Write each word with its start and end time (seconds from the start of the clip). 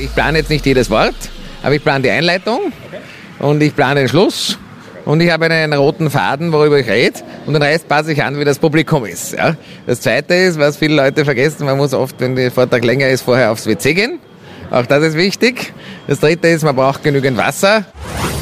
Ich 0.00 0.14
plane 0.14 0.38
jetzt 0.38 0.48
nicht 0.48 0.64
jedes 0.64 0.88
Wort, 0.88 1.14
aber 1.62 1.74
ich 1.74 1.84
plane 1.84 2.02
die 2.02 2.10
Einleitung 2.10 2.72
und 3.38 3.62
ich 3.62 3.76
plane 3.76 4.00
den 4.00 4.08
Schluss 4.08 4.58
und 5.04 5.20
ich 5.20 5.30
habe 5.30 5.44
einen 5.44 5.74
roten 5.74 6.08
Faden, 6.08 6.52
worüber 6.52 6.78
ich 6.78 6.88
rede 6.88 7.20
und 7.44 7.52
den 7.52 7.62
Rest 7.62 7.86
passe 7.86 8.12
ich 8.12 8.22
an, 8.22 8.38
wie 8.38 8.44
das 8.46 8.58
Publikum 8.58 9.04
ist. 9.04 9.34
Ja. 9.34 9.56
Das 9.86 10.00
Zweite 10.00 10.34
ist, 10.34 10.58
was 10.58 10.78
viele 10.78 10.94
Leute 10.94 11.26
vergessen, 11.26 11.66
man 11.66 11.76
muss 11.76 11.92
oft, 11.92 12.18
wenn 12.18 12.34
der 12.34 12.50
Vortrag 12.50 12.82
länger 12.82 13.08
ist, 13.08 13.22
vorher 13.22 13.52
aufs 13.52 13.66
WC 13.66 13.92
gehen. 13.92 14.20
Auch 14.70 14.86
das 14.86 15.02
ist 15.04 15.16
wichtig. 15.16 15.74
Das 16.06 16.20
Dritte 16.20 16.48
ist, 16.48 16.62
man 16.62 16.76
braucht 16.76 17.02
genügend 17.04 17.36
Wasser. 17.36 17.84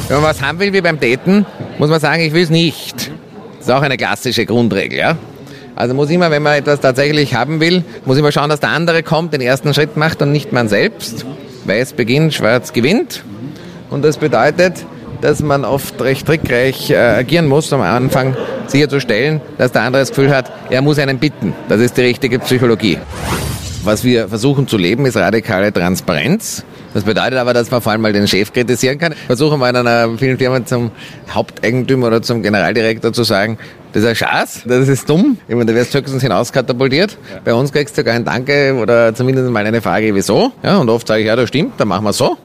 Wenn 0.06 0.18
man 0.18 0.30
was 0.30 0.40
haben 0.40 0.61
will, 0.61 0.72
wie 0.72 0.80
beim 0.80 1.00
Daten, 1.00 1.45
muss 1.79 1.90
man 1.90 1.98
sagen, 1.98 2.22
ich 2.22 2.32
will 2.34 2.43
es 2.43 2.50
nicht. 2.50 3.11
Das 3.59 3.66
ist 3.66 3.70
auch 3.72 3.82
eine 3.82 3.96
klassische 3.96 4.46
Grundregel. 4.46 4.98
Ja. 4.98 5.16
Also 5.75 5.95
muss 5.95 6.11
immer, 6.11 6.30
wenn 6.30 6.43
man 6.43 6.54
etwas 6.54 6.80
tatsächlich 6.80 7.34
haben 7.34 7.61
will, 7.61 7.82
muss 8.04 8.18
immer 8.18 8.30
schauen, 8.30 8.48
dass 8.48 8.61
der 8.61 8.70
andere 8.70 9.02
kommt, 9.02 9.32
den 9.32 9.40
ersten 9.40 9.75
Schritt 9.75 9.96
macht 9.96 10.22
und 10.22 10.30
nicht 10.30 10.52
man 10.52 10.68
selbst. 10.68 11.25
Weiß 11.68 11.93
beginnt, 11.93 12.32
schwarz 12.32 12.72
gewinnt. 12.72 13.22
Und 13.90 14.03
das 14.03 14.17
bedeutet, 14.17 14.86
dass 15.21 15.40
man 15.40 15.64
oft 15.64 16.00
recht 16.00 16.26
trickreich 16.26 16.90
äh, 16.90 16.96
agieren 16.96 17.46
muss, 17.46 17.72
um 17.72 17.82
am 17.82 18.04
Anfang 18.04 18.36
sicherzustellen, 18.67 19.43
dass 19.59 19.73
der 19.73 19.82
andere 19.82 20.03
das 20.03 20.09
Gefühl 20.09 20.35
hat, 20.35 20.50
er 20.71 20.81
muss 20.81 20.99
einen 20.99 21.18
bitten. 21.18 21.53
Das 21.68 21.81
ist 21.81 21.96
die 21.96 22.03
richtige 22.03 22.39
Psychologie. 22.39 22.99
Was 23.85 24.03
wir 24.03 24.29
versuchen 24.29 24.67
zu 24.67 24.76
leben, 24.76 25.07
ist 25.07 25.17
radikale 25.17 25.73
Transparenz. 25.73 26.64
Das 26.95 27.04
bedeutet 27.04 27.35
aber, 27.35 27.53
dass 27.53 27.71
man 27.71 27.82
vor 27.82 27.93
allem 27.93 28.00
mal 28.00 28.12
den 28.12 28.26
Chef 28.26 28.53
kritisieren 28.53 28.98
kann. 28.98 29.14
Versuchen 29.26 29.61
wir 29.61 29.68
in 29.68 29.76
einer 29.76 30.17
vielen 30.17 30.39
Firmen 30.39 30.67
zum 30.67 30.90
Haupteigentümer 31.31 32.06
oder 32.06 32.23
zum 32.23 32.42
Generaldirektor 32.42 33.12
zu 33.12 33.25
sagen, 33.25 33.59
das 33.98 34.05
ist 34.05 34.22
ein 34.22 34.28
Schatz, 34.28 34.62
das 34.64 34.88
ist 34.88 35.11
dumm. 35.11 35.38
Ich 35.48 35.55
meine, 35.55 35.66
da 35.66 35.75
wirst 35.75 35.92
du 35.92 35.98
höchstens 35.98 36.22
hinauskatapultiert. 36.22 37.19
Ja. 37.33 37.41
Bei 37.44 37.55
uns 37.55 37.72
kriegst 37.72 37.97
du 37.97 38.02
sogar 38.02 38.14
ein 38.14 38.25
Danke 38.25 38.75
oder 38.75 39.12
zumindest 39.12 39.50
mal 39.50 39.66
eine 39.66 39.83
Frage, 39.83 40.14
wieso. 40.14 40.52
Ja, 40.62 40.77
und 40.78 40.89
oft 40.89 41.08
sage 41.08 41.22
ich, 41.22 41.27
ja, 41.27 41.34
das 41.34 41.48
stimmt, 41.48 41.80
dann 41.80 41.89
machen 41.89 42.05
wir 42.05 42.12
so. 42.12 42.36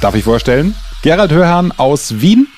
Darf 0.00 0.16
ich 0.16 0.24
vorstellen? 0.24 0.74
Gerald 1.02 1.30
Hörhan 1.30 1.72
aus 1.76 2.20
Wien, 2.20 2.48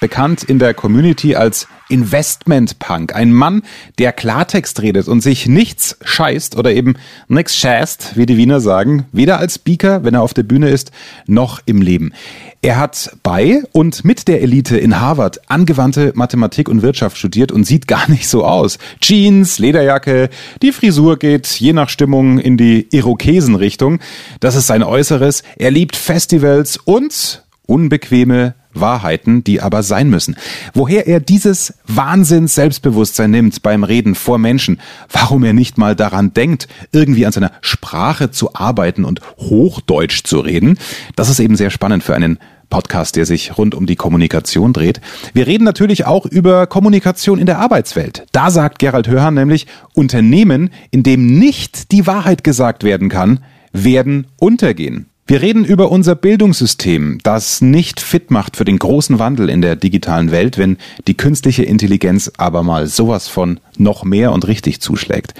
bekannt 0.00 0.42
in 0.42 0.58
der 0.58 0.74
Community 0.74 1.34
als 1.34 1.66
Investment 1.88 2.78
Punk. 2.78 3.14
Ein 3.14 3.32
Mann, 3.32 3.62
der 3.98 4.12
Klartext 4.12 4.82
redet 4.82 5.08
und 5.08 5.22
sich 5.22 5.46
nichts 5.46 5.96
scheißt 6.02 6.56
oder 6.56 6.72
eben 6.72 6.94
nichts 7.28 7.56
scheißt, 7.56 8.16
wie 8.16 8.26
die 8.26 8.36
Wiener 8.36 8.60
sagen, 8.60 9.06
weder 9.12 9.38
als 9.38 9.54
Speaker, 9.54 10.04
wenn 10.04 10.14
er 10.14 10.22
auf 10.22 10.34
der 10.34 10.42
Bühne 10.42 10.68
ist, 10.68 10.92
noch 11.26 11.60
im 11.64 11.80
Leben. 11.80 12.12
Er 12.60 12.76
hat 12.76 13.16
bei 13.22 13.62
und 13.72 14.04
mit 14.04 14.28
der 14.28 14.42
Elite 14.42 14.76
in 14.76 15.00
Harvard 15.00 15.48
angewandte 15.48 16.12
Mathematik 16.14 16.68
und 16.68 16.82
Wirtschaft 16.82 17.16
studiert 17.16 17.52
und 17.52 17.64
sieht 17.64 17.86
gar 17.86 18.10
nicht 18.10 18.28
so 18.28 18.44
aus. 18.44 18.78
Jeans, 19.00 19.58
Lederjacke, 19.58 20.28
die 20.60 20.72
Frisur 20.72 21.18
geht 21.18 21.46
je 21.46 21.72
nach 21.72 21.88
Stimmung 21.88 22.38
in 22.38 22.56
die 22.56 22.88
Irokesenrichtung. 22.90 24.00
Das 24.40 24.56
ist 24.56 24.66
sein 24.66 24.82
Äußeres. 24.82 25.42
Er 25.56 25.70
liebt 25.70 25.96
Festivals 25.96 26.78
und 26.78 27.44
unbequeme 27.66 28.54
Wahrheiten, 28.74 29.44
die 29.44 29.60
aber 29.60 29.82
sein 29.82 30.10
müssen. 30.10 30.36
Woher 30.74 31.06
er 31.06 31.20
dieses 31.20 31.74
Wahnsinns 31.86 32.54
Selbstbewusstsein 32.54 33.30
nimmt 33.30 33.62
beim 33.62 33.84
Reden 33.84 34.14
vor 34.14 34.38
Menschen, 34.38 34.80
warum 35.10 35.44
er 35.44 35.52
nicht 35.52 35.78
mal 35.78 35.96
daran 35.96 36.34
denkt, 36.34 36.68
irgendwie 36.92 37.26
an 37.26 37.32
seiner 37.32 37.52
Sprache 37.60 38.30
zu 38.30 38.54
arbeiten 38.54 39.04
und 39.04 39.20
Hochdeutsch 39.38 40.24
zu 40.24 40.40
reden, 40.40 40.78
das 41.16 41.28
ist 41.28 41.40
eben 41.40 41.56
sehr 41.56 41.70
spannend 41.70 42.02
für 42.02 42.14
einen 42.14 42.38
Podcast, 42.70 43.16
der 43.16 43.26
sich 43.26 43.56
rund 43.56 43.74
um 43.74 43.86
die 43.86 43.96
Kommunikation 43.96 44.72
dreht. 44.72 45.00
Wir 45.32 45.46
reden 45.46 45.64
natürlich 45.64 46.06
auch 46.06 46.26
über 46.26 46.66
Kommunikation 46.66 47.38
in 47.38 47.46
der 47.46 47.58
Arbeitswelt. 47.58 48.26
Da 48.32 48.50
sagt 48.50 48.78
Gerald 48.78 49.08
Hörhan 49.08 49.34
nämlich, 49.34 49.66
Unternehmen, 49.94 50.70
in 50.90 51.02
dem 51.02 51.38
nicht 51.38 51.92
die 51.92 52.06
Wahrheit 52.06 52.44
gesagt 52.44 52.84
werden 52.84 53.08
kann, 53.08 53.40
werden 53.72 54.26
untergehen. 54.38 55.06
Wir 55.30 55.42
reden 55.42 55.66
über 55.66 55.90
unser 55.90 56.14
Bildungssystem, 56.14 57.18
das 57.22 57.60
nicht 57.60 58.00
fit 58.00 58.30
macht 58.30 58.56
für 58.56 58.64
den 58.64 58.78
großen 58.78 59.18
Wandel 59.18 59.50
in 59.50 59.60
der 59.60 59.76
digitalen 59.76 60.30
Welt, 60.30 60.56
wenn 60.56 60.78
die 61.06 61.18
künstliche 61.18 61.64
Intelligenz 61.64 62.32
aber 62.38 62.62
mal 62.62 62.86
sowas 62.86 63.28
von 63.28 63.60
noch 63.76 64.04
mehr 64.04 64.32
und 64.32 64.48
richtig 64.48 64.80
zuschlägt. 64.80 65.34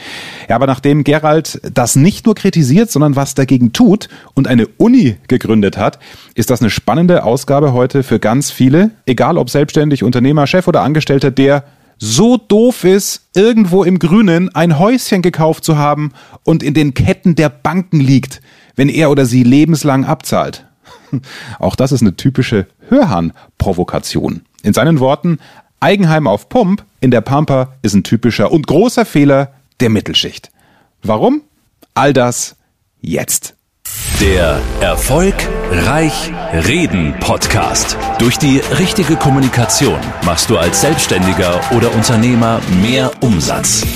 Ja, 0.47 0.57
aber 0.57 0.67
nachdem 0.67 1.05
Gerald 1.05 1.63
das 1.73 1.97
nicht 1.97 2.27
nur 2.27 2.35
kritisiert, 2.35 2.91
sondern 2.91 3.17
was 3.17 3.35
dagegen 3.35 3.73
tut 3.73 4.11
und 4.35 4.47
eine 4.47 4.67
Uni 4.77 5.17
gegründet 5.27 5.79
hat, 5.79 5.99
ist 6.35 6.51
das 6.51 6.61
eine 6.61 6.69
spannende 6.69 7.25
Ausgabe 7.25 7.73
heute 7.73 8.03
für 8.03 8.19
ganz 8.19 8.51
viele, 8.51 8.91
egal 9.07 9.39
ob 9.39 9.49
selbstständig, 9.49 10.05
Unternehmer, 10.05 10.47
Chef 10.47 10.69
oder 10.69 10.83
Angestellter, 10.83 11.31
der 11.31 11.65
so 11.97 12.37
doof 12.37 12.85
ist, 12.85 13.23
irgendwo 13.35 13.85
im 13.85 13.99
Grünen 13.99 14.55
ein 14.55 14.79
Häuschen 14.79 15.23
gekauft 15.23 15.65
zu 15.65 15.79
haben 15.79 16.13
und 16.45 16.63
in 16.63 16.75
den 16.75 16.93
Ketten 16.93 17.37
der 17.37 17.49
Banken 17.49 18.01
liegt 18.01 18.43
wenn 18.79 18.89
er 18.89 19.11
oder 19.11 19.27
sie 19.27 19.43
lebenslang 19.43 20.07
abzahlt. 20.07 20.65
Auch 21.59 21.75
das 21.75 21.93
ist 21.93 22.01
eine 22.01 22.17
typische 22.17 22.67
Hörhahn-Provokation. 22.89 24.43
In 24.63 24.73
seinen 24.73 25.01
Worten, 25.01 25.39
Eigenheim 25.81 26.27
auf 26.27 26.49
Pump 26.49 26.85
in 27.01 27.11
der 27.11 27.21
Pampa 27.21 27.75
ist 27.83 27.95
ein 27.95 28.05
typischer 28.05 28.51
und 28.51 28.67
großer 28.67 29.05
Fehler 29.05 29.53
der 29.81 29.91
Mittelschicht. 29.91 30.51
Warum? 31.03 31.43
All 31.95 32.13
das 32.13 32.57
jetzt. 33.01 33.55
Der 34.21 34.61
Erfolg 34.81 35.35
Reich 35.71 36.31
Reden 36.53 37.15
Podcast. 37.21 37.97
Durch 38.19 38.39
die 38.39 38.59
richtige 38.79 39.17
Kommunikation 39.17 39.99
machst 40.25 40.51
du 40.51 40.57
als 40.57 40.81
Selbstständiger 40.81 41.61
oder 41.77 41.95
Unternehmer 41.95 42.61
mehr 42.83 43.11
Umsatz. 43.21 43.87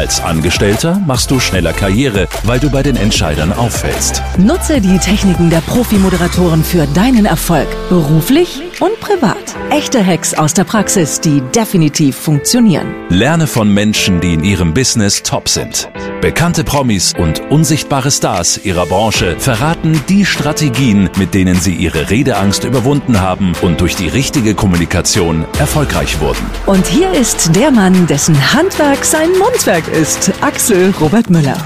Als 0.00 0.18
Angestellter 0.22 0.98
machst 1.06 1.30
du 1.30 1.38
schneller 1.38 1.74
Karriere, 1.74 2.26
weil 2.44 2.58
du 2.58 2.70
bei 2.70 2.82
den 2.82 2.96
Entscheidern 2.96 3.52
auffällst. 3.52 4.22
Nutze 4.38 4.80
die 4.80 4.96
Techniken 4.96 5.50
der 5.50 5.60
Profi-Moderatoren 5.60 6.64
für 6.64 6.86
deinen 6.86 7.26
Erfolg, 7.26 7.68
beruflich 7.90 8.62
und 8.80 8.98
privat. 9.00 9.54
Echte 9.70 10.04
Hacks 10.04 10.34
aus 10.34 10.54
der 10.54 10.64
Praxis, 10.64 11.20
die 11.20 11.40
definitiv 11.54 12.16
funktionieren. 12.16 12.86
Lerne 13.08 13.46
von 13.46 13.72
Menschen, 13.72 14.20
die 14.20 14.34
in 14.34 14.44
ihrem 14.44 14.74
Business 14.74 15.22
top 15.22 15.48
sind. 15.48 15.88
Bekannte 16.20 16.64
Promis 16.64 17.14
und 17.16 17.40
unsichtbare 17.50 18.10
Stars 18.10 18.60
ihrer 18.64 18.84
Branche 18.84 19.36
verraten 19.38 20.02
die 20.08 20.26
Strategien, 20.26 21.08
mit 21.16 21.32
denen 21.32 21.54
sie 21.54 21.74
ihre 21.74 22.10
Redeangst 22.10 22.64
überwunden 22.64 23.20
haben 23.20 23.52
und 23.62 23.80
durch 23.80 23.96
die 23.96 24.08
richtige 24.08 24.54
Kommunikation 24.54 25.46
erfolgreich 25.58 26.20
wurden. 26.20 26.44
Und 26.66 26.86
hier 26.86 27.10
ist 27.12 27.56
der 27.56 27.70
Mann, 27.70 28.06
dessen 28.06 28.36
Handwerk 28.52 29.04
sein 29.04 29.30
Mundwerk 29.38 29.88
ist, 29.88 30.30
Axel 30.42 30.92
Robert 31.00 31.30
Müller. 31.30 31.56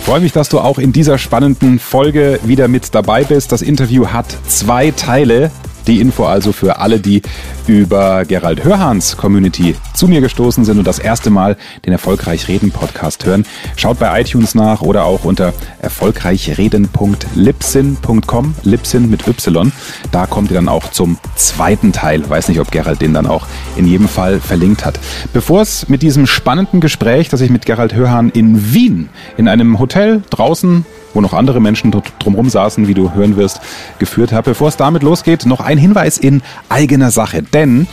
Ich 0.00 0.04
freue 0.04 0.20
mich, 0.20 0.32
dass 0.32 0.48
du 0.48 0.58
auch 0.58 0.78
in 0.78 0.92
dieser 0.92 1.16
spannenden 1.16 1.78
Folge 1.78 2.38
wieder 2.42 2.68
mit 2.68 2.94
dabei 2.94 3.24
bist. 3.24 3.52
Das 3.52 3.62
Interview 3.62 4.08
hat 4.08 4.36
zwei 4.48 4.90
Teile. 4.90 5.50
Die 5.86 6.00
Info 6.00 6.24
also 6.24 6.52
für 6.52 6.78
alle, 6.78 7.00
die 7.00 7.20
über 7.66 8.24
Gerald 8.24 8.64
Hörhans 8.64 9.16
Community 9.16 9.74
zu 9.94 10.06
mir 10.08 10.20
gestoßen 10.20 10.64
sind 10.64 10.78
und 10.78 10.86
das 10.86 10.98
erste 10.98 11.30
Mal 11.30 11.56
den 11.84 11.92
Erfolgreich 11.92 12.48
Reden 12.48 12.70
Podcast 12.70 13.26
hören. 13.26 13.44
Schaut 13.76 13.98
bei 13.98 14.20
iTunes 14.20 14.54
nach 14.54 14.82
oder 14.82 15.04
auch 15.04 15.24
unter 15.24 15.52
erfolgreichreden.lipsin.com, 15.80 18.54
Lipsin 18.62 19.10
mit 19.10 19.26
Y. 19.26 19.72
Da 20.10 20.26
kommt 20.26 20.50
ihr 20.50 20.54
dann 20.54 20.68
auch 20.68 20.90
zum 20.90 21.18
zweiten 21.36 21.92
Teil. 21.92 22.28
Weiß 22.28 22.48
nicht, 22.48 22.58
ob 22.60 22.70
Gerald 22.70 23.02
den 23.02 23.14
dann 23.14 23.26
auch 23.26 23.46
in 23.76 23.86
jedem 23.86 24.08
Fall 24.08 24.40
verlinkt 24.40 24.86
hat. 24.86 24.98
Bevor 25.32 25.62
es 25.62 25.88
mit 25.88 26.02
diesem 26.02 26.26
spannenden 26.26 26.80
Gespräch, 26.80 27.28
das 27.28 27.40
ich 27.40 27.50
mit 27.50 27.66
Gerald 27.66 27.94
Hörhan 27.94 28.30
in 28.30 28.72
Wien 28.72 29.08
in 29.36 29.46
einem 29.48 29.78
Hotel 29.78 30.22
draußen 30.30 30.84
wo 31.14 31.20
noch 31.20 31.32
andere 31.32 31.60
Menschen 31.60 31.90
drumherum 32.18 32.50
saßen, 32.50 32.88
wie 32.88 32.94
du 32.94 33.14
hören 33.14 33.36
wirst, 33.36 33.60
geführt 33.98 34.32
habe. 34.32 34.50
Bevor 34.50 34.68
es 34.68 34.76
damit 34.76 35.02
losgeht, 35.02 35.46
noch 35.46 35.60
ein 35.60 35.78
Hinweis 35.78 36.18
in 36.18 36.42
eigener 36.68 37.10
Sache. 37.10 37.42
Denn 37.42 37.86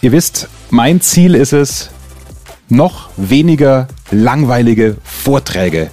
ihr 0.00 0.12
wisst, 0.12 0.48
mein 0.70 1.00
Ziel 1.00 1.34
ist 1.34 1.52
es, 1.52 1.90
noch 2.68 3.08
weniger 3.16 3.88
langweilige 4.10 4.96
Vorträge 5.02 5.90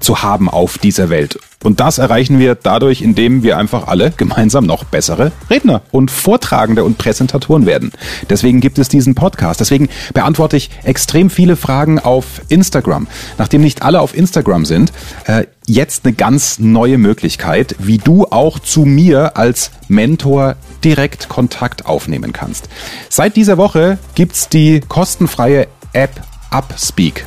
zu 0.00 0.22
haben 0.22 0.48
auf 0.48 0.78
dieser 0.78 1.08
Welt. 1.08 1.38
Und 1.62 1.78
das 1.80 1.98
erreichen 1.98 2.38
wir 2.38 2.54
dadurch, 2.54 3.02
indem 3.02 3.42
wir 3.42 3.58
einfach 3.58 3.86
alle 3.86 4.12
gemeinsam 4.16 4.64
noch 4.64 4.84
bessere 4.84 5.30
Redner 5.50 5.82
und 5.90 6.10
Vortragende 6.10 6.84
und 6.84 6.96
Präsentatoren 6.96 7.66
werden. 7.66 7.92
Deswegen 8.30 8.60
gibt 8.60 8.78
es 8.78 8.88
diesen 8.88 9.14
Podcast. 9.14 9.60
Deswegen 9.60 9.90
beantworte 10.14 10.56
ich 10.56 10.70
extrem 10.84 11.28
viele 11.28 11.56
Fragen 11.56 11.98
auf 11.98 12.40
Instagram. 12.48 13.08
Nachdem 13.36 13.60
nicht 13.60 13.82
alle 13.82 14.00
auf 14.00 14.16
Instagram 14.16 14.64
sind, 14.64 14.92
äh, 15.26 15.44
jetzt 15.66 16.06
eine 16.06 16.14
ganz 16.14 16.58
neue 16.58 16.96
Möglichkeit, 16.96 17.76
wie 17.78 17.98
du 17.98 18.24
auch 18.24 18.58
zu 18.58 18.86
mir 18.86 19.36
als 19.36 19.70
Mentor 19.88 20.56
direkt 20.82 21.28
Kontakt 21.28 21.84
aufnehmen 21.84 22.32
kannst. 22.32 22.70
Seit 23.10 23.36
dieser 23.36 23.58
Woche 23.58 23.98
gibt's 24.14 24.48
die 24.48 24.80
kostenfreie 24.80 25.68
App 25.92 26.22
Upspeak. 26.50 27.26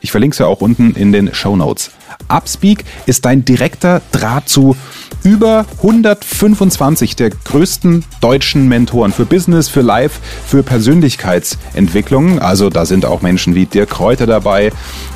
Ich 0.00 0.10
verlinke 0.10 0.34
es 0.34 0.38
ja 0.38 0.46
auch 0.46 0.60
unten 0.60 0.92
in 0.92 1.12
den 1.12 1.32
Show 1.32 1.56
Notes. 1.56 1.92
Upspeak 2.28 2.84
ist 3.06 3.24
dein 3.24 3.44
direkter 3.44 4.02
Draht 4.12 4.48
zu 4.48 4.76
über 5.24 5.66
125 5.78 7.16
der 7.16 7.30
größten 7.30 8.04
deutschen 8.20 8.68
Mentoren 8.68 9.12
für 9.12 9.26
Business, 9.26 9.68
für 9.68 9.80
Life, 9.80 10.20
für 10.46 10.62
Persönlichkeitsentwicklung. 10.62 12.38
Also 12.38 12.70
da 12.70 12.86
sind 12.86 13.04
auch 13.04 13.22
Menschen 13.22 13.54
wie 13.54 13.66
Dirk 13.66 13.90
Kräuter 13.90 14.26
dabei, 14.26 14.70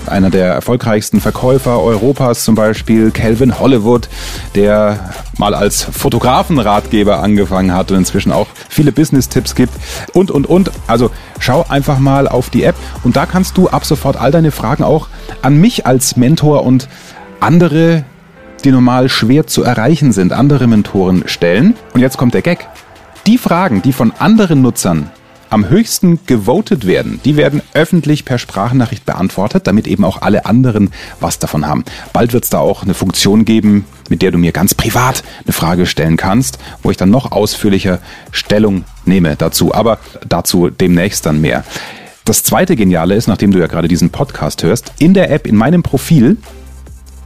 einer 0.06 0.30
der 0.30 0.46
erfolgreichsten 0.46 1.20
Verkäufer 1.20 1.80
Europas 1.80 2.44
zum 2.44 2.54
Beispiel, 2.54 3.10
Calvin 3.10 3.58
Hollywood, 3.60 4.08
der 4.54 5.12
mal 5.42 5.54
als 5.56 5.82
Fotografenratgeber 5.82 7.20
angefangen 7.20 7.74
hat 7.74 7.90
und 7.90 7.96
inzwischen 7.96 8.30
auch 8.30 8.46
viele 8.68 8.92
Business-Tipps 8.92 9.56
gibt 9.56 9.74
und, 10.12 10.30
und, 10.30 10.46
und. 10.46 10.70
Also 10.86 11.10
schau 11.40 11.66
einfach 11.68 11.98
mal 11.98 12.28
auf 12.28 12.48
die 12.48 12.62
App 12.62 12.76
und 13.02 13.16
da 13.16 13.26
kannst 13.26 13.56
du 13.56 13.68
ab 13.68 13.84
sofort 13.84 14.16
all 14.16 14.30
deine 14.30 14.52
Fragen 14.52 14.84
auch 14.84 15.08
an 15.42 15.56
mich 15.56 15.84
als 15.84 16.16
Mentor 16.16 16.62
und 16.62 16.88
andere 17.40 18.04
die 18.62 18.70
normal 18.70 19.08
schwer 19.08 19.48
zu 19.48 19.64
erreichen 19.64 20.12
sind, 20.12 20.32
andere 20.32 20.68
Mentoren 20.68 21.24
stellen. 21.26 21.74
Und 21.92 22.00
jetzt 22.00 22.16
kommt 22.16 22.34
der 22.34 22.42
Gag. 22.42 22.68
Die 23.26 23.36
Fragen, 23.36 23.82
die 23.82 23.92
von 23.92 24.12
anderen 24.16 24.62
Nutzern 24.62 25.10
am 25.52 25.68
höchsten 25.68 26.18
gewotet 26.26 26.86
werden, 26.86 27.20
die 27.24 27.36
werden 27.36 27.60
öffentlich 27.74 28.24
per 28.24 28.38
Sprachnachricht 28.38 29.04
beantwortet, 29.04 29.66
damit 29.66 29.86
eben 29.86 30.04
auch 30.04 30.22
alle 30.22 30.46
anderen 30.46 30.90
was 31.20 31.38
davon 31.38 31.66
haben. 31.66 31.84
Bald 32.12 32.32
wird 32.32 32.44
es 32.44 32.50
da 32.50 32.58
auch 32.58 32.82
eine 32.82 32.94
Funktion 32.94 33.44
geben, 33.44 33.84
mit 34.08 34.22
der 34.22 34.30
du 34.30 34.38
mir 34.38 34.52
ganz 34.52 34.74
privat 34.74 35.22
eine 35.44 35.52
Frage 35.52 35.86
stellen 35.86 36.16
kannst, 36.16 36.58
wo 36.82 36.90
ich 36.90 36.96
dann 36.96 37.10
noch 37.10 37.32
ausführlicher 37.32 37.98
Stellung 38.30 38.84
nehme 39.04 39.36
dazu. 39.36 39.74
Aber 39.74 39.98
dazu 40.26 40.70
demnächst 40.70 41.26
dann 41.26 41.40
mehr. 41.40 41.64
Das 42.24 42.44
zweite 42.44 42.76
Geniale 42.76 43.14
ist, 43.14 43.26
nachdem 43.26 43.50
du 43.50 43.58
ja 43.58 43.66
gerade 43.66 43.88
diesen 43.88 44.10
Podcast 44.10 44.62
hörst, 44.62 44.92
in 44.98 45.12
der 45.12 45.30
App, 45.30 45.46
in 45.46 45.56
meinem 45.56 45.82
Profil, 45.82 46.38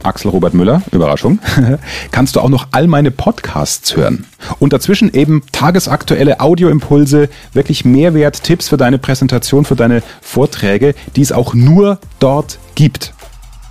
Axel 0.03 0.31
Robert 0.31 0.53
Müller, 0.53 0.81
Überraschung, 0.91 1.39
kannst 2.11 2.35
du 2.35 2.39
auch 2.39 2.49
noch 2.49 2.67
all 2.71 2.87
meine 2.87 3.11
Podcasts 3.11 3.95
hören. 3.95 4.25
Und 4.59 4.73
dazwischen 4.73 5.13
eben 5.13 5.43
tagesaktuelle 5.51 6.39
Audioimpulse, 6.39 7.29
wirklich 7.53 7.85
Mehrwert, 7.85 8.43
Tipps 8.43 8.69
für 8.69 8.77
deine 8.77 8.97
Präsentation, 8.97 9.65
für 9.65 9.75
deine 9.75 10.03
Vorträge, 10.21 10.95
die 11.15 11.21
es 11.21 11.31
auch 11.31 11.53
nur 11.53 11.99
dort 12.19 12.59
gibt. 12.75 13.13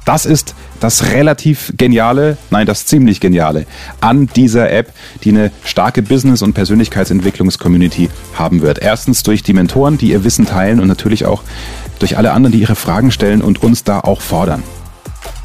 Das 0.04 0.24
ist 0.24 0.54
das 0.78 1.10
relativ 1.10 1.72
geniale, 1.76 2.36
nein, 2.50 2.64
das 2.64 2.86
ziemlich 2.86 3.18
geniale 3.18 3.66
an 4.00 4.28
dieser 4.36 4.70
App, 4.70 4.92
die 5.24 5.30
eine 5.30 5.50
starke 5.64 6.00
Business- 6.00 6.42
und 6.42 6.52
Persönlichkeitsentwicklungs-Community 6.52 8.08
haben 8.34 8.62
wird. 8.62 8.78
Erstens 8.78 9.24
durch 9.24 9.42
die 9.42 9.52
Mentoren, 9.52 9.98
die 9.98 10.10
ihr 10.10 10.22
Wissen 10.22 10.46
teilen 10.46 10.78
und 10.78 10.86
natürlich 10.86 11.26
auch 11.26 11.42
durch 11.98 12.16
alle 12.16 12.32
anderen, 12.32 12.52
die 12.52 12.60
ihre 12.60 12.76
Fragen 12.76 13.10
stellen 13.10 13.42
und 13.42 13.64
uns 13.64 13.82
da 13.82 13.98
auch 13.98 14.20
fordern. 14.20 14.62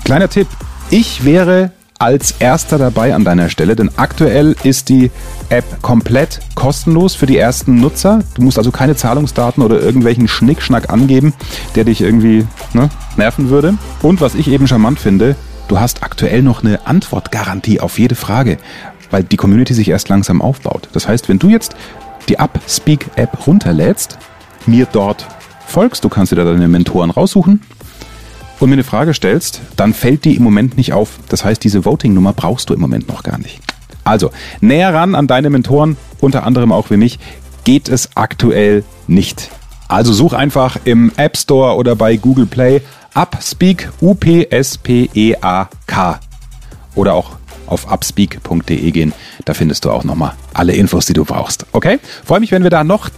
Kleiner 0.03 0.29
Tipp, 0.29 0.47
ich 0.91 1.23
wäre 1.23 1.71
als 1.97 2.31
erster 2.39 2.77
dabei 2.77 3.15
an 3.15 3.23
deiner 3.23 3.49
Stelle, 3.49 3.75
denn 3.75 3.91
aktuell 3.95 4.55
ist 4.63 4.89
die 4.89 5.09
App 5.49 5.81
komplett 5.81 6.39
kostenlos 6.53 7.15
für 7.15 7.27
die 7.27 7.37
ersten 7.37 7.79
Nutzer. 7.79 8.23
Du 8.35 8.41
musst 8.41 8.57
also 8.57 8.71
keine 8.71 8.95
Zahlungsdaten 8.95 9.63
oder 9.63 9.79
irgendwelchen 9.79 10.27
Schnickschnack 10.27 10.89
angeben, 10.89 11.33
der 11.75 11.85
dich 11.85 12.01
irgendwie 12.01 12.45
ne, 12.73 12.89
nerven 13.15 13.49
würde. 13.49 13.75
Und 14.01 14.19
was 14.19 14.35
ich 14.35 14.49
eben 14.49 14.67
charmant 14.67 14.99
finde, 14.99 15.35
du 15.67 15.79
hast 15.79 16.03
aktuell 16.03 16.41
noch 16.41 16.63
eine 16.63 16.85
Antwortgarantie 16.85 17.79
auf 17.79 17.97
jede 17.97 18.15
Frage, 18.15 18.57
weil 19.11 19.23
die 19.23 19.37
Community 19.37 19.73
sich 19.73 19.89
erst 19.89 20.09
langsam 20.09 20.41
aufbaut. 20.41 20.89
Das 20.91 21.07
heißt, 21.07 21.29
wenn 21.29 21.39
du 21.39 21.47
jetzt 21.47 21.75
die 22.27 22.37
Upspeak 22.39 23.11
App 23.15 23.47
runterlädst, 23.47 24.17
mir 24.65 24.87
dort 24.91 25.25
folgst, 25.67 26.03
du 26.03 26.09
kannst 26.09 26.31
dir 26.33 26.35
da 26.35 26.43
deine 26.43 26.67
Mentoren 26.67 27.11
raussuchen, 27.11 27.61
und 28.61 28.69
mir 28.69 28.75
eine 28.75 28.83
Frage 28.83 29.13
stellst, 29.13 29.61
dann 29.75 29.93
fällt 29.93 30.25
die 30.25 30.35
im 30.35 30.43
Moment 30.43 30.77
nicht 30.77 30.93
auf. 30.93 31.19
Das 31.29 31.43
heißt, 31.43 31.63
diese 31.63 31.85
Voting-Nummer 31.85 32.33
brauchst 32.33 32.69
du 32.69 32.73
im 32.73 32.79
Moment 32.79 33.07
noch 33.07 33.23
gar 33.23 33.37
nicht. 33.37 33.59
Also, 34.03 34.31
näher 34.61 34.93
ran 34.93 35.15
an 35.15 35.27
deine 35.27 35.49
Mentoren, 35.49 35.97
unter 36.19 36.43
anderem 36.43 36.71
auch 36.71 36.89
wie 36.89 36.97
mich, 36.97 37.19
geht 37.63 37.89
es 37.89 38.15
aktuell 38.15 38.83
nicht. 39.07 39.49
Also 39.87 40.13
such 40.13 40.33
einfach 40.33 40.77
im 40.85 41.11
App 41.17 41.37
Store 41.37 41.75
oder 41.75 41.95
bei 41.95 42.15
Google 42.15 42.45
Play 42.45 42.81
Upspeak, 43.13 43.89
U-P-S-P-E-A-K. 44.01 45.39
Oder 46.95 47.13
auch 47.13 47.31
auf 47.67 47.91
upspeak.de 47.91 48.91
gehen. 48.91 49.13
Da 49.45 49.53
findest 49.53 49.85
du 49.85 49.91
auch 49.91 50.03
nochmal 50.03 50.33
alle 50.53 50.73
Infos, 50.73 51.05
die 51.05 51.13
du 51.13 51.23
brauchst. 51.25 51.65
Okay? 51.71 51.99
Freue 52.25 52.39
mich, 52.39 52.51
wenn 52.51 52.63
wir 52.63 52.69
da 52.69 52.83
noch 52.83 53.09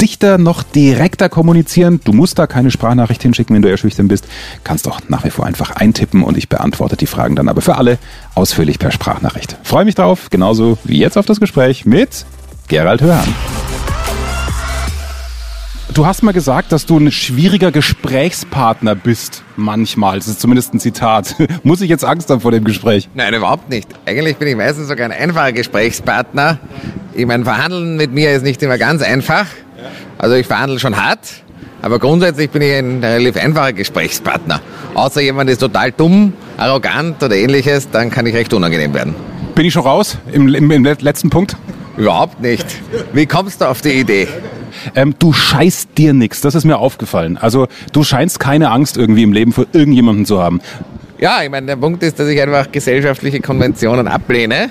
dichter, 0.00 0.38
noch 0.38 0.62
direkter 0.62 1.28
kommunizieren. 1.28 2.00
Du 2.04 2.12
musst 2.12 2.38
da 2.38 2.46
keine 2.46 2.70
Sprachnachricht 2.70 3.22
hinschicken, 3.22 3.54
wenn 3.54 3.62
du 3.62 3.68
eher 3.68 3.76
schüchtern 3.76 4.08
bist. 4.08 4.26
Kannst 4.64 4.86
doch 4.86 5.00
nach 5.08 5.24
wie 5.24 5.30
vor 5.30 5.46
einfach 5.46 5.72
eintippen 5.72 6.22
und 6.22 6.36
ich 6.36 6.48
beantworte 6.48 6.96
die 6.96 7.06
Fragen 7.06 7.36
dann 7.36 7.48
aber 7.48 7.60
für 7.60 7.76
alle 7.76 7.98
ausführlich 8.34 8.78
per 8.78 8.90
Sprachnachricht. 8.90 9.56
Freue 9.62 9.84
mich 9.84 9.94
drauf, 9.94 10.28
genauso 10.30 10.78
wie 10.84 10.98
jetzt 10.98 11.18
auf 11.18 11.26
das 11.26 11.40
Gespräch 11.40 11.84
mit 11.84 12.24
Gerald 12.68 13.02
Hörhan. 13.02 13.34
Du 15.92 16.06
hast 16.06 16.22
mal 16.22 16.32
gesagt, 16.32 16.70
dass 16.70 16.86
du 16.86 16.98
ein 16.98 17.10
schwieriger 17.10 17.72
Gesprächspartner 17.72 18.94
bist, 18.94 19.42
manchmal. 19.56 20.18
Das 20.18 20.28
ist 20.28 20.40
zumindest 20.40 20.72
ein 20.72 20.78
Zitat. 20.78 21.34
Muss 21.64 21.80
ich 21.80 21.90
jetzt 21.90 22.04
Angst 22.04 22.30
haben 22.30 22.40
vor 22.40 22.52
dem 22.52 22.62
Gespräch? 22.62 23.08
Nein, 23.14 23.34
überhaupt 23.34 23.68
nicht. 23.68 23.88
Eigentlich 24.06 24.36
bin 24.36 24.46
ich 24.46 24.56
meistens 24.56 24.86
sogar 24.86 25.06
ein 25.06 25.12
einfacher 25.12 25.52
Gesprächspartner. 25.52 26.60
Ich 27.12 27.26
meine, 27.26 27.44
verhandeln 27.44 27.96
mit 27.96 28.12
mir 28.12 28.30
ist 28.32 28.44
nicht 28.44 28.62
immer 28.62 28.78
ganz 28.78 29.02
einfach. 29.02 29.46
Also 30.20 30.34
ich 30.34 30.46
verhandle 30.46 30.78
schon 30.78 31.02
hart, 31.02 31.20
aber 31.80 31.98
grundsätzlich 31.98 32.50
bin 32.50 32.60
ich 32.60 32.74
ein 32.74 33.02
relativ 33.02 33.42
einfacher 33.42 33.72
Gesprächspartner. 33.72 34.60
Außer 34.92 35.22
jemand 35.22 35.48
ist 35.48 35.58
total 35.58 35.92
dumm, 35.92 36.34
arrogant 36.58 37.22
oder 37.22 37.34
ähnliches, 37.34 37.88
dann 37.90 38.10
kann 38.10 38.26
ich 38.26 38.34
recht 38.34 38.52
unangenehm 38.52 38.92
werden. 38.92 39.14
Bin 39.54 39.64
ich 39.64 39.72
schon 39.72 39.84
raus 39.84 40.18
im, 40.30 40.54
im, 40.54 40.70
im 40.70 40.84
letzten 40.84 41.30
Punkt? 41.30 41.56
Überhaupt 41.96 42.38
nicht. 42.42 42.66
Wie 43.14 43.24
kommst 43.24 43.62
du 43.62 43.64
auf 43.64 43.80
die 43.80 43.92
Idee? 43.92 44.28
Ähm, 44.94 45.14
du 45.18 45.32
scheißt 45.32 45.96
dir 45.96 46.12
nichts, 46.12 46.42
das 46.42 46.54
ist 46.54 46.64
mir 46.64 46.76
aufgefallen. 46.76 47.38
Also 47.38 47.68
du 47.94 48.04
scheinst 48.04 48.38
keine 48.38 48.70
Angst 48.70 48.98
irgendwie 48.98 49.22
im 49.22 49.32
Leben 49.32 49.52
vor 49.52 49.64
irgendjemandem 49.72 50.26
zu 50.26 50.42
haben. 50.42 50.60
Ja, 51.20 51.42
ich 51.42 51.50
meine, 51.50 51.66
der 51.66 51.76
Punkt 51.76 52.02
ist, 52.02 52.18
dass 52.18 52.28
ich 52.28 52.40
einfach 52.40 52.72
gesellschaftliche 52.72 53.40
Konventionen 53.40 54.08
ablehne 54.08 54.70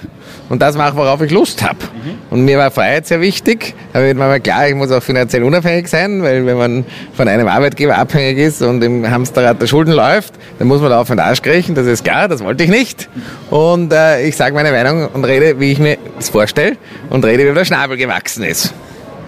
und 0.49 0.63
das 0.63 0.75
mache, 0.75 0.95
worauf 0.97 1.21
ich 1.21 1.29
Lust 1.29 1.61
habe. 1.61 1.77
Mhm. 1.77 2.17
Und 2.31 2.43
mir 2.43 2.57
war 2.57 2.71
Freiheit 2.71 3.05
sehr 3.05 3.21
wichtig. 3.21 3.75
Da 3.93 4.01
wird 4.01 4.17
mir 4.17 4.25
mal 4.25 4.39
klar, 4.39 4.67
ich 4.67 4.73
muss 4.73 4.91
auch 4.91 5.03
finanziell 5.03 5.43
unabhängig 5.43 5.87
sein, 5.87 6.23
weil 6.23 6.47
wenn 6.47 6.57
man 6.57 6.85
von 7.13 7.27
einem 7.27 7.47
Arbeitgeber 7.47 7.99
abhängig 7.99 8.39
ist 8.39 8.63
und 8.63 8.83
im 8.83 9.07
Hamsterrad 9.07 9.61
der 9.61 9.67
Schulden 9.67 9.93
läuft, 9.93 10.33
dann 10.57 10.67
muss 10.67 10.81
man 10.81 10.89
da 10.89 10.99
auf 10.99 11.07
den 11.07 11.19
Arsch 11.19 11.43
kriechen, 11.43 11.75
das 11.75 11.85
ist 11.85 12.03
klar, 12.03 12.27
das 12.27 12.43
wollte 12.43 12.63
ich 12.63 12.71
nicht. 12.71 13.09
Und 13.51 13.93
äh, 13.93 14.23
ich 14.23 14.35
sage 14.35 14.55
meine 14.55 14.71
Meinung 14.71 15.07
und 15.07 15.25
rede, 15.25 15.59
wie 15.59 15.71
ich 15.71 15.77
mir 15.77 15.99
das 16.15 16.29
vorstelle 16.29 16.77
und 17.11 17.23
rede, 17.25 17.47
wie 17.47 17.53
der 17.53 17.65
Schnabel 17.65 17.95
gewachsen 17.95 18.43
ist. 18.43 18.73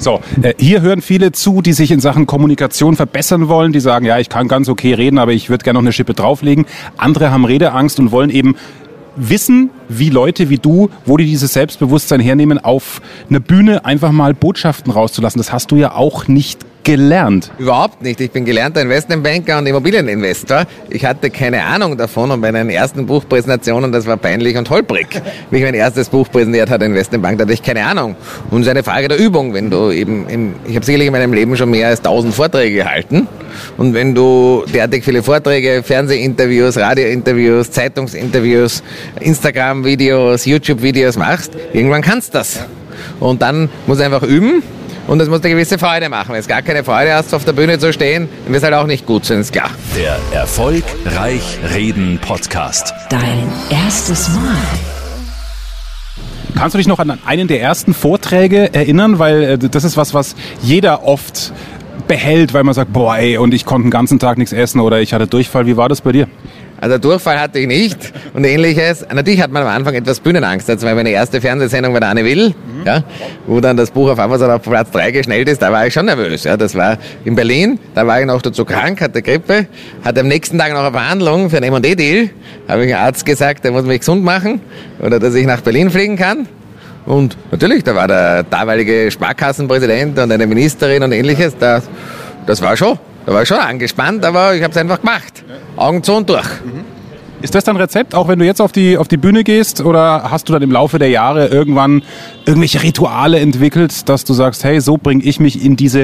So, 0.01 0.19
äh, 0.41 0.55
hier 0.57 0.81
hören 0.81 1.03
viele 1.03 1.31
zu, 1.31 1.61
die 1.61 1.73
sich 1.73 1.91
in 1.91 1.99
Sachen 1.99 2.25
Kommunikation 2.25 2.95
verbessern 2.95 3.49
wollen, 3.49 3.71
die 3.71 3.79
sagen, 3.79 4.03
ja, 4.03 4.17
ich 4.17 4.29
kann 4.29 4.47
ganz 4.47 4.67
okay 4.67 4.95
reden, 4.95 5.19
aber 5.19 5.31
ich 5.31 5.51
würde 5.51 5.63
gerne 5.63 5.77
noch 5.77 5.83
eine 5.83 5.93
Schippe 5.93 6.15
drauflegen. 6.15 6.65
Andere 6.97 7.29
haben 7.29 7.45
Redeangst 7.45 7.99
und 7.99 8.11
wollen 8.11 8.31
eben 8.31 8.55
wissen, 9.15 9.69
wie 9.89 10.09
Leute 10.09 10.49
wie 10.49 10.57
du, 10.57 10.89
wo 11.05 11.17
die 11.17 11.25
dieses 11.25 11.53
Selbstbewusstsein 11.53 12.19
hernehmen, 12.19 12.57
auf 12.57 12.99
einer 13.29 13.39
Bühne 13.39 13.85
einfach 13.85 14.11
mal 14.11 14.33
Botschaften 14.33 14.91
rauszulassen. 14.91 15.37
Das 15.37 15.53
hast 15.53 15.69
du 15.69 15.75
ja 15.75 15.93
auch 15.93 16.27
nicht 16.27 16.65
gelernt? 16.83 17.51
Überhaupt 17.57 18.01
nicht. 18.01 18.19
Ich 18.21 18.31
bin 18.31 18.45
gelernter 18.45 18.81
Investmentbanker 18.81 19.57
und 19.57 19.67
Immobilieninvestor. 19.67 20.65
Ich 20.89 21.05
hatte 21.05 21.29
keine 21.29 21.63
Ahnung 21.63 21.97
davon 21.97 22.31
und 22.31 22.41
bei 22.41 22.51
meinen 22.51 22.69
ersten 22.69 23.05
Buchpräsentationen, 23.05 23.91
das 23.91 24.05
war 24.05 24.17
peinlich 24.17 24.57
und 24.57 24.69
holprig. 24.69 25.07
Wie 25.49 25.57
ich 25.57 25.63
mein 25.63 25.73
erstes 25.73 26.09
Buch 26.09 26.29
präsentiert 26.29 26.69
hatte, 26.69 26.85
Investmentbank, 26.85 27.37
da 27.37 27.43
hatte 27.43 27.53
ich 27.53 27.63
keine 27.63 27.85
Ahnung. 27.85 28.15
Und 28.49 28.61
es 28.61 28.67
ist 28.67 28.71
eine 28.71 28.83
Frage 28.83 29.07
der 29.07 29.19
Übung, 29.19 29.53
wenn 29.53 29.69
du 29.69 29.91
eben, 29.91 30.27
im, 30.27 30.53
ich 30.67 30.75
habe 30.75 30.85
sicherlich 30.85 31.07
in 31.07 31.13
meinem 31.13 31.33
Leben 31.33 31.55
schon 31.55 31.69
mehr 31.69 31.87
als 31.87 32.01
tausend 32.01 32.33
Vorträge 32.33 32.75
gehalten. 32.75 33.27
Und 33.77 33.93
wenn 33.93 34.15
du 34.15 34.63
derartig 34.73 35.03
viele 35.03 35.23
Vorträge, 35.23 35.83
Fernsehinterviews, 35.83 36.77
Radiointerviews, 36.77 37.71
Zeitungsinterviews, 37.71 38.83
Instagram-Videos, 39.19 40.45
YouTube-Videos 40.45 41.17
machst, 41.17 41.53
irgendwann 41.73 42.01
kannst 42.01 42.33
du 42.33 42.39
das. 42.39 42.61
Und 43.19 43.41
dann 43.41 43.69
muss 43.87 43.99
einfach 43.99 44.23
üben 44.23 44.63
und 45.07 45.19
es 45.19 45.29
muss 45.29 45.41
eine 45.41 45.49
gewisse 45.49 45.77
Freude 45.77 46.09
machen. 46.09 46.33
Wenn 46.33 46.39
es 46.39 46.47
gar 46.47 46.61
keine 46.61 46.83
Freude 46.83 47.13
hast, 47.13 47.33
auf 47.33 47.45
der 47.45 47.53
Bühne 47.53 47.79
zu 47.79 47.91
stehen, 47.93 48.29
dann 48.45 48.53
wird 48.53 48.63
es 48.63 48.63
halt 48.63 48.73
auch 48.75 48.87
nicht 48.87 49.05
gut 49.05 49.25
sein, 49.25 49.39
ist 49.39 49.51
klar. 49.53 49.69
Der 49.95 50.17
Erfolg 50.37 50.83
Reich 51.05 51.59
Reden 51.73 52.19
Podcast. 52.19 52.93
Dein 53.09 53.47
erstes 53.69 54.29
Mal. 54.29 54.57
Kannst 56.55 56.75
du 56.75 56.77
dich 56.77 56.87
noch 56.87 56.99
an 56.99 57.17
einen 57.25 57.47
der 57.47 57.61
ersten 57.61 57.93
Vorträge 57.93 58.73
erinnern? 58.73 59.19
Weil 59.19 59.43
äh, 59.43 59.57
das 59.57 59.83
ist 59.83 59.97
was, 59.97 60.13
was 60.13 60.35
jeder 60.61 61.03
oft 61.05 61.53
behält, 62.07 62.53
weil 62.53 62.63
man 62.63 62.73
sagt, 62.73 62.93
boah, 62.93 63.17
ey, 63.17 63.37
und 63.37 63.53
ich 63.53 63.65
konnte 63.65 63.87
den 63.87 63.91
ganzen 63.91 64.19
Tag 64.19 64.37
nichts 64.37 64.53
essen 64.53 64.79
oder 64.81 64.99
ich 65.01 65.13
hatte 65.13 65.27
Durchfall. 65.27 65.65
Wie 65.65 65.77
war 65.77 65.89
das 65.89 66.01
bei 66.01 66.11
dir? 66.11 66.27
Also 66.81 66.97
Durchfall 66.97 67.39
hatte 67.39 67.59
ich 67.59 67.67
nicht 67.67 68.11
und 68.33 68.43
ähnliches. 68.43 69.05
Natürlich 69.13 69.39
hat 69.39 69.51
man 69.51 69.61
am 69.61 69.69
Anfang 69.69 69.93
etwas 69.93 70.19
Bühnenangst. 70.19 70.67
Das 70.67 70.81
war 70.81 70.95
meine 70.95 71.11
erste 71.11 71.39
Fernsehsendung 71.39 71.93
bei 71.93 71.99
der 71.99 72.09
Anne 72.09 72.25
Will, 72.25 72.49
mhm. 72.49 72.85
ja, 72.85 73.03
wo 73.45 73.61
dann 73.61 73.77
das 73.77 73.91
Buch 73.91 74.09
auf 74.09 74.17
Amazon 74.17 74.49
auf 74.49 74.63
Platz 74.63 74.89
3 74.89 75.11
geschnellt 75.11 75.47
ist. 75.47 75.61
Da 75.61 75.71
war 75.71 75.85
ich 75.85 75.93
schon 75.93 76.07
nervös. 76.07 76.43
Ja. 76.43 76.57
Das 76.57 76.73
war 76.73 76.97
in 77.23 77.35
Berlin, 77.35 77.77
da 77.93 78.07
war 78.07 78.19
ich 78.19 78.25
noch 78.25 78.41
dazu 78.41 78.65
krank, 78.65 78.99
hatte 78.99 79.21
Grippe, 79.21 79.67
hatte 80.03 80.21
am 80.21 80.27
nächsten 80.27 80.57
Tag 80.57 80.73
noch 80.73 80.81
eine 80.81 80.91
Verhandlung 80.91 81.51
für 81.51 81.57
einen 81.57 81.71
M&E-Deal. 81.71 82.31
Habe 82.67 82.85
ich 82.85 82.95
einem 82.95 83.05
Arzt 83.05 83.27
gesagt, 83.27 83.63
der 83.63 83.71
muss 83.71 83.83
mich 83.83 83.99
gesund 83.99 84.23
machen 84.23 84.59
oder 84.99 85.19
dass 85.19 85.35
ich 85.35 85.45
nach 85.45 85.61
Berlin 85.61 85.91
fliegen 85.91 86.17
kann. 86.17 86.47
Und 87.05 87.37
natürlich, 87.51 87.83
da 87.83 87.93
war 87.93 88.07
der 88.07 88.41
damalige 88.41 89.11
Sparkassenpräsident 89.11 90.17
und 90.17 90.31
eine 90.31 90.47
Ministerin 90.47 91.03
und 91.03 91.11
ähnliches. 91.11 91.55
Das, 91.59 91.83
das 92.47 92.59
war 92.61 92.75
schon, 92.75 92.97
da 93.25 93.33
war 93.33 93.41
ich 93.43 93.47
schon 93.47 93.59
angespannt, 93.59 94.25
aber 94.25 94.55
ich 94.55 94.63
habe 94.63 94.71
es 94.71 94.77
einfach 94.77 94.99
gemacht. 94.99 95.43
Augen 95.75 96.03
zu 96.03 96.13
und 96.13 96.29
durch. 96.29 96.47
Ist 97.41 97.55
das 97.55 97.63
dein 97.63 97.75
Rezept, 97.75 98.13
auch 98.13 98.27
wenn 98.27 98.37
du 98.37 98.45
jetzt 98.45 98.61
auf 98.61 98.71
die, 98.71 98.97
auf 98.97 99.07
die 99.07 99.17
Bühne 99.17 99.43
gehst? 99.43 99.81
Oder 99.81 100.29
hast 100.29 100.47
du 100.47 100.53
dann 100.53 100.61
im 100.61 100.71
Laufe 100.71 100.99
der 100.99 101.09
Jahre 101.09 101.47
irgendwann 101.47 102.03
irgendwelche 102.45 102.83
Rituale 102.83 103.39
entwickelt, 103.39 104.07
dass 104.09 104.25
du 104.25 104.33
sagst, 104.33 104.63
hey, 104.63 104.79
so 104.79 104.97
bringe 104.97 105.23
ich 105.23 105.39
mich 105.39 105.63
in 105.63 105.75
diese 105.75 106.01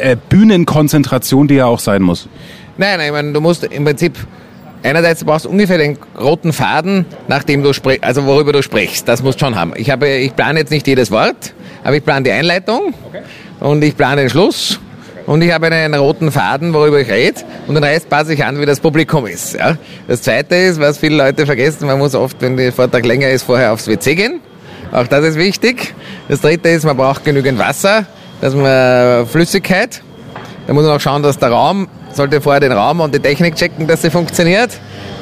äh, 0.00 0.16
Bühnenkonzentration, 0.30 1.48
die 1.48 1.56
ja 1.56 1.66
auch 1.66 1.80
sein 1.80 2.00
muss? 2.00 2.28
Nein, 2.78 2.96
nein, 2.96 3.06
ich 3.08 3.12
meine, 3.12 3.32
du 3.32 3.40
musst 3.40 3.64
im 3.64 3.84
Prinzip 3.84 4.18
Einerseits 4.82 5.24
brauchst 5.24 5.44
du 5.44 5.50
ungefähr 5.50 5.76
den 5.76 5.98
roten 6.18 6.54
Faden, 6.54 7.04
nachdem 7.28 7.62
du 7.62 7.74
sprichst, 7.74 8.02
also 8.02 8.24
worüber 8.24 8.52
du 8.52 8.62
sprichst. 8.62 9.06
Das 9.06 9.22
musst 9.22 9.38
du 9.38 9.44
schon 9.44 9.54
haben. 9.54 9.74
Ich 9.76 9.90
habe, 9.90 10.08
ich 10.08 10.34
plane 10.34 10.60
jetzt 10.60 10.70
nicht 10.70 10.86
jedes 10.86 11.10
Wort, 11.10 11.52
aber 11.84 11.96
ich 11.96 12.04
plane 12.04 12.22
die 12.22 12.30
Einleitung 12.30 12.94
okay. 13.06 13.20
und 13.60 13.84
ich 13.84 13.94
plane 13.94 14.22
den 14.22 14.30
Schluss 14.30 14.80
und 15.26 15.42
ich 15.42 15.52
habe 15.52 15.66
einen 15.66 15.94
roten 15.94 16.30
Faden, 16.32 16.72
worüber 16.72 17.00
ich 17.00 17.10
rede 17.10 17.40
und 17.66 17.74
den 17.74 17.84
Rest 17.84 18.08
passe 18.08 18.34
ich 18.34 18.44
an, 18.44 18.60
wie 18.60 18.66
das 18.66 18.80
Publikum 18.80 19.26
ist. 19.26 19.54
Ja. 19.54 19.76
Das 20.08 20.22
Zweite 20.22 20.54
ist, 20.56 20.80
was 20.80 20.98
viele 20.98 21.16
Leute 21.16 21.46
vergessen, 21.46 21.86
man 21.86 21.98
muss 21.98 22.14
oft, 22.14 22.36
wenn 22.40 22.56
der 22.56 22.72
Vortrag 22.72 23.04
länger 23.04 23.28
ist, 23.28 23.44
vorher 23.44 23.72
aufs 23.72 23.86
WC 23.86 24.14
gehen. 24.14 24.40
Auch 24.92 25.06
das 25.06 25.24
ist 25.24 25.36
wichtig. 25.36 25.94
Das 26.28 26.40
Dritte 26.40 26.68
ist, 26.68 26.84
man 26.84 26.96
braucht 26.96 27.24
genügend 27.24 27.58
Wasser, 27.58 28.06
dass 28.40 28.54
man 28.54 29.26
Flüssigkeit. 29.26 30.02
Da 30.66 30.72
muss 30.72 30.84
man 30.84 30.96
auch 30.96 31.00
schauen, 31.00 31.22
dass 31.22 31.38
der 31.38 31.50
Raum, 31.50 31.88
sollte 32.12 32.40
vorher 32.40 32.60
den 32.60 32.72
Raum 32.72 33.00
und 33.00 33.14
die 33.14 33.20
Technik 33.20 33.54
checken, 33.54 33.86
dass 33.86 34.02
sie 34.02 34.10
funktioniert, 34.10 34.70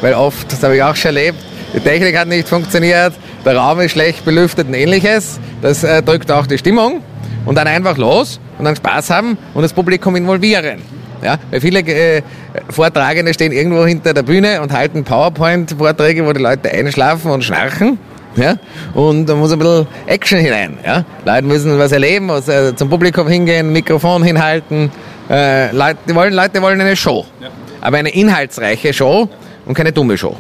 weil 0.00 0.14
oft, 0.14 0.50
das 0.50 0.62
habe 0.62 0.76
ich 0.76 0.82
auch 0.82 0.96
schon 0.96 1.16
erlebt, 1.16 1.38
die 1.74 1.80
Technik 1.80 2.16
hat 2.16 2.28
nicht 2.28 2.48
funktioniert, 2.48 3.12
der 3.44 3.56
Raum 3.56 3.80
ist 3.80 3.92
schlecht 3.92 4.24
belüftet 4.24 4.68
und 4.68 4.74
ähnliches. 4.74 5.38
Das 5.60 5.84
äh, 5.84 6.02
drückt 6.02 6.30
auch 6.30 6.46
die 6.46 6.56
Stimmung 6.56 7.02
und 7.48 7.54
dann 7.54 7.66
einfach 7.66 7.96
los 7.96 8.38
und 8.58 8.64
dann 8.66 8.76
Spaß 8.76 9.10
haben 9.10 9.38
und 9.54 9.62
das 9.62 9.72
Publikum 9.72 10.14
involvieren. 10.16 10.82
Ja, 11.22 11.38
weil 11.50 11.60
viele 11.60 11.80
äh, 11.80 12.22
Vortragende 12.68 13.34
stehen 13.34 13.50
irgendwo 13.50 13.84
hinter 13.84 14.14
der 14.14 14.22
Bühne 14.22 14.60
und 14.60 14.72
halten 14.72 15.02
PowerPoint-Vorträge, 15.02 16.24
wo 16.24 16.32
die 16.32 16.42
Leute 16.42 16.70
einschlafen 16.70 17.32
und 17.32 17.42
schnarchen. 17.42 17.98
Ja? 18.36 18.56
Und 18.94 19.26
da 19.26 19.34
muss 19.34 19.50
ein 19.50 19.58
bisschen 19.58 19.88
Action 20.06 20.38
hinein. 20.38 20.78
Ja? 20.86 21.04
Leute 21.24 21.44
müssen 21.44 21.76
was 21.76 21.90
erleben, 21.90 22.26
muss, 22.26 22.46
äh, 22.46 22.76
zum 22.76 22.88
Publikum 22.88 23.26
hingehen, 23.26 23.72
Mikrofon 23.72 24.22
hinhalten. 24.22 24.92
Äh, 25.28 25.72
Leute, 25.72 26.14
wollen, 26.14 26.34
Leute 26.34 26.62
wollen 26.62 26.80
eine 26.80 26.94
Show. 26.94 27.24
Ja. 27.40 27.48
Aber 27.80 27.96
eine 27.96 28.10
inhaltsreiche 28.10 28.92
Show 28.92 29.28
und 29.66 29.74
keine 29.74 29.90
dumme 29.90 30.16
Show 30.16 30.36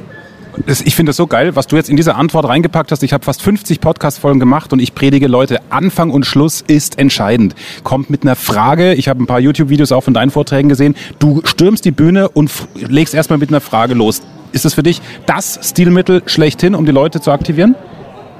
ich 0.66 0.96
finde 0.96 1.10
das 1.10 1.16
so 1.16 1.26
geil, 1.26 1.56
was 1.56 1.66
du 1.66 1.76
jetzt 1.76 1.88
in 1.88 1.96
diese 1.96 2.14
Antwort 2.14 2.46
reingepackt 2.46 2.90
hast. 2.92 3.02
Ich 3.02 3.12
habe 3.12 3.24
fast 3.24 3.42
50 3.42 3.80
Podcast-Folgen 3.80 4.40
gemacht 4.40 4.72
und 4.72 4.80
ich 4.80 4.94
predige 4.94 5.26
Leute, 5.26 5.60
Anfang 5.70 6.10
und 6.10 6.26
Schluss 6.26 6.62
ist 6.66 6.98
entscheidend. 6.98 7.54
Kommt 7.84 8.10
mit 8.10 8.22
einer 8.22 8.36
Frage, 8.36 8.94
ich 8.94 9.08
habe 9.08 9.22
ein 9.22 9.26
paar 9.26 9.40
YouTube-Videos 9.40 9.92
auch 9.92 10.02
von 10.02 10.14
deinen 10.14 10.30
Vorträgen 10.30 10.68
gesehen, 10.68 10.96
du 11.18 11.42
stürmst 11.44 11.84
die 11.84 11.90
Bühne 11.90 12.28
und 12.28 12.50
legst 12.74 13.14
erstmal 13.14 13.38
mit 13.38 13.50
einer 13.50 13.60
Frage 13.60 13.94
los. 13.94 14.22
Ist 14.52 14.64
das 14.64 14.74
für 14.74 14.82
dich 14.82 15.00
das 15.26 15.60
Stilmittel 15.62 16.22
schlechthin, 16.26 16.74
um 16.74 16.86
die 16.86 16.92
Leute 16.92 17.20
zu 17.20 17.30
aktivieren? 17.30 17.74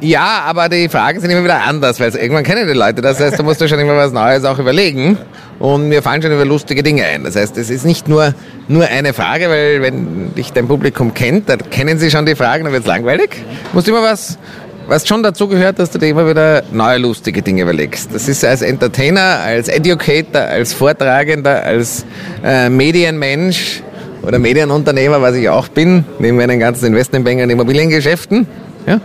Ja, 0.01 0.43
aber 0.47 0.69
die 0.69 0.89
Fragen 0.89 1.21
sind 1.21 1.31
immer 1.31 1.43
wieder 1.43 1.63
anders, 1.63 1.99
weil 1.99 2.15
irgendwann 2.15 2.45
kennen 2.45 2.69
die 2.69 2.75
Leute. 2.75 3.03
Das 3.03 3.19
heißt, 3.19 3.39
du 3.39 3.43
musst 3.43 3.61
dir 3.61 3.69
schon 3.69 3.81
immer 3.81 3.97
was 3.97 4.13
Neues 4.13 4.45
auch 4.45 4.59
überlegen. 4.59 5.19
Und 5.59 5.89
mir 5.89 6.03
fallen 6.03 6.23
schon 6.23 6.31
über 6.31 6.45
lustige 6.45 6.85
Dinge 6.85 7.05
ein. 7.05 7.25
Das 7.25 7.35
heißt, 7.35 7.59
es 7.59 7.69
ist 7.69 7.85
nicht 7.85 8.07
nur, 8.07 8.33
nur 8.69 8.87
eine 8.87 9.13
Frage, 9.13 9.49
weil 9.49 9.83
wenn 9.83 10.35
dich 10.37 10.53
dein 10.53 10.69
Publikum 10.69 11.15
kennt, 11.15 11.49
dann 11.49 11.59
kennen 11.71 11.99
sie 11.99 12.13
schon 12.13 12.27
die 12.27 12.37
Fragen, 12.37 12.65
dann 12.65 12.73
wird 12.73 12.83
es 12.83 12.89
langweilig. 12.89 13.31
Du 13.33 13.75
musst 13.75 13.89
immer 13.89 14.03
was, 14.03 14.39
was 14.87 15.07
schon 15.09 15.25
dazu 15.25 15.49
gehört, 15.49 15.81
dass 15.81 15.91
du 15.91 15.99
dir 15.99 16.11
immer 16.11 16.29
wieder 16.29 16.63
neue 16.71 16.99
lustige 16.99 17.43
Dinge 17.43 17.63
überlegst. 17.63 18.15
Das 18.15 18.29
ist 18.29 18.45
als 18.45 18.63
Entertainer, 18.63 19.41
als 19.41 19.67
Educator, 19.67 20.43
als 20.43 20.75
Vortragender, 20.75 21.65
als 21.65 22.07
äh, 22.45 22.69
Medienmensch 22.69 23.83
oder 24.23 24.39
Medienunternehmer, 24.39 25.21
was 25.21 25.35
ich 25.35 25.49
auch 25.49 25.67
bin, 25.67 26.05
neben 26.21 26.37
meinen 26.37 26.61
ganzen 26.61 26.87
Investmentbanken 26.87 27.45
und 27.45 27.51
Immobiliengeschäften. 27.51 28.47
Ja, 28.87 29.01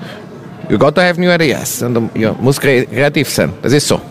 You 0.69 0.77
got 0.77 0.95
to 0.95 1.01
have 1.01 1.19
new 1.19 1.29
ideas. 1.29 1.81
Und 1.81 2.09
ja, 2.15 2.35
muss 2.39 2.59
kreativ 2.59 3.29
sein. 3.29 3.51
Das 3.61 3.73
ist 3.73 3.87
so. 3.87 4.01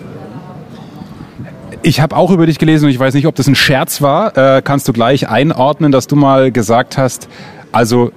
Ich 1.82 2.00
habe 2.00 2.16
auch 2.16 2.30
über 2.30 2.46
dich 2.46 2.58
gelesen 2.58 2.84
und 2.84 2.90
ich 2.90 2.98
weiß 2.98 3.14
nicht, 3.14 3.26
ob 3.26 3.34
das 3.34 3.46
ein 3.48 3.56
Scherz 3.56 4.02
war. 4.02 4.36
Äh, 4.36 4.62
kannst 4.62 4.86
du 4.86 4.92
gleich 4.92 5.28
einordnen, 5.28 5.90
dass 5.90 6.06
du 6.06 6.14
mal 6.14 6.52
gesagt 6.52 6.96
hast, 6.96 7.28
also 7.72 8.12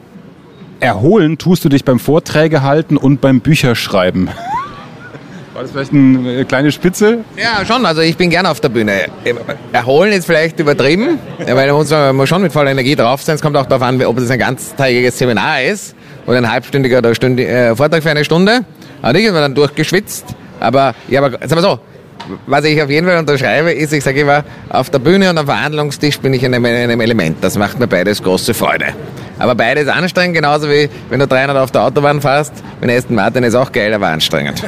erholen 0.80 1.38
tust 1.38 1.65
du 1.65 1.70
dich 1.70 1.84
beim 1.84 1.98
Vorträge 1.98 2.62
halten 2.62 2.98
und 2.98 3.22
beim 3.22 3.39
Bücherschreiben. 3.39 4.30
War 5.54 5.62
das 5.62 5.72
vielleicht 5.72 5.94
eine 5.94 6.42
äh, 6.42 6.44
kleine 6.44 6.72
Spitze? 6.72 7.20
Ja, 7.38 7.65
schon. 7.65 7.86
Also 7.86 8.01
ich 8.01 8.18
bin 8.18 8.30
gerne 8.30 8.50
auf 8.50 8.60
der 8.60 8.70
Bühne. 8.70 9.06
Erholen 9.72 10.12
ist 10.12 10.25
vielleicht 10.25 10.60
übertrieben, 10.60 11.18
weil 11.39 11.72
man 11.72 12.15
muss 12.18 12.27
schon 12.30 12.42
mit 12.42 12.51
voller 12.51 12.72
Energie 12.72 12.96
drauf 12.96 13.24
sein. 13.24 13.36
Es 13.36 13.42
kommt 13.42 13.56
auch 13.56 13.65
darauf 13.65 13.82
an, 13.82 14.04
ob 14.04 14.18
es 14.18 14.30
ein 14.30 14.38
ganztägiges 14.38 15.18
Seminar 15.18 15.63
ist 15.63 15.96
oder 16.27 16.38
ein 16.38 16.51
halbstündiger 16.51 17.00
oder 17.00 17.13
Stündi, 17.15 17.44
äh, 17.44 17.75
Vortrag 17.75 18.03
für 18.03 18.12
eine 18.12 18.25
Stunde. 18.25 18.62
Aber 19.01 19.17
ich 19.17 19.32
war 19.32 19.41
dann 19.41 19.55
durchgeschwitzt. 19.55 20.36
Aber, 20.60 20.96
ja, 21.08 21.24
aber 21.24 21.38
sag 21.46 21.55
mal 21.55 21.62
so, 21.62 21.79
was 22.48 22.65
ich 22.65 22.82
auf 22.82 22.89
jeden 22.89 23.08
Fall 23.08 23.17
unterschreibe, 23.17 23.72
ist, 23.72 23.94
ich 23.94 24.03
sage 24.03 24.22
immer, 24.22 24.44
auf 24.70 24.89
der 24.89 25.00
Bühne 25.00 25.29
und 25.29 25.38
am 25.38 25.46
Verhandlungstisch 25.46 26.20
bin 26.20 26.34
ich 26.34 26.44
in 26.44 26.53
einem, 26.53 26.65
in 26.65 26.75
einem, 26.75 27.01
Element. 27.01 27.38
Das 27.41 27.58
macht 27.58 27.79
mir 27.79 27.88
beides 27.88 28.24
große 28.24 28.53
Freude. 28.53 28.88
Aber 29.38 29.53
beides 29.53 29.88
anstrengend, 29.88 30.36
genauso 30.36 30.70
wie 30.70 30.89
wenn 31.10 31.20
du 31.20 31.27
300 31.27 31.58
auf 31.58 31.72
der 31.72 31.84
Autobahn 31.84 32.22
fährst. 32.22 32.53
Mit 32.82 32.89
Aston 32.89 33.15
Martin 33.15 33.44
ist 33.44 33.55
auch 33.55 33.72
geil, 33.72 33.94
aber 33.94 34.08
anstrengend. 34.08 34.63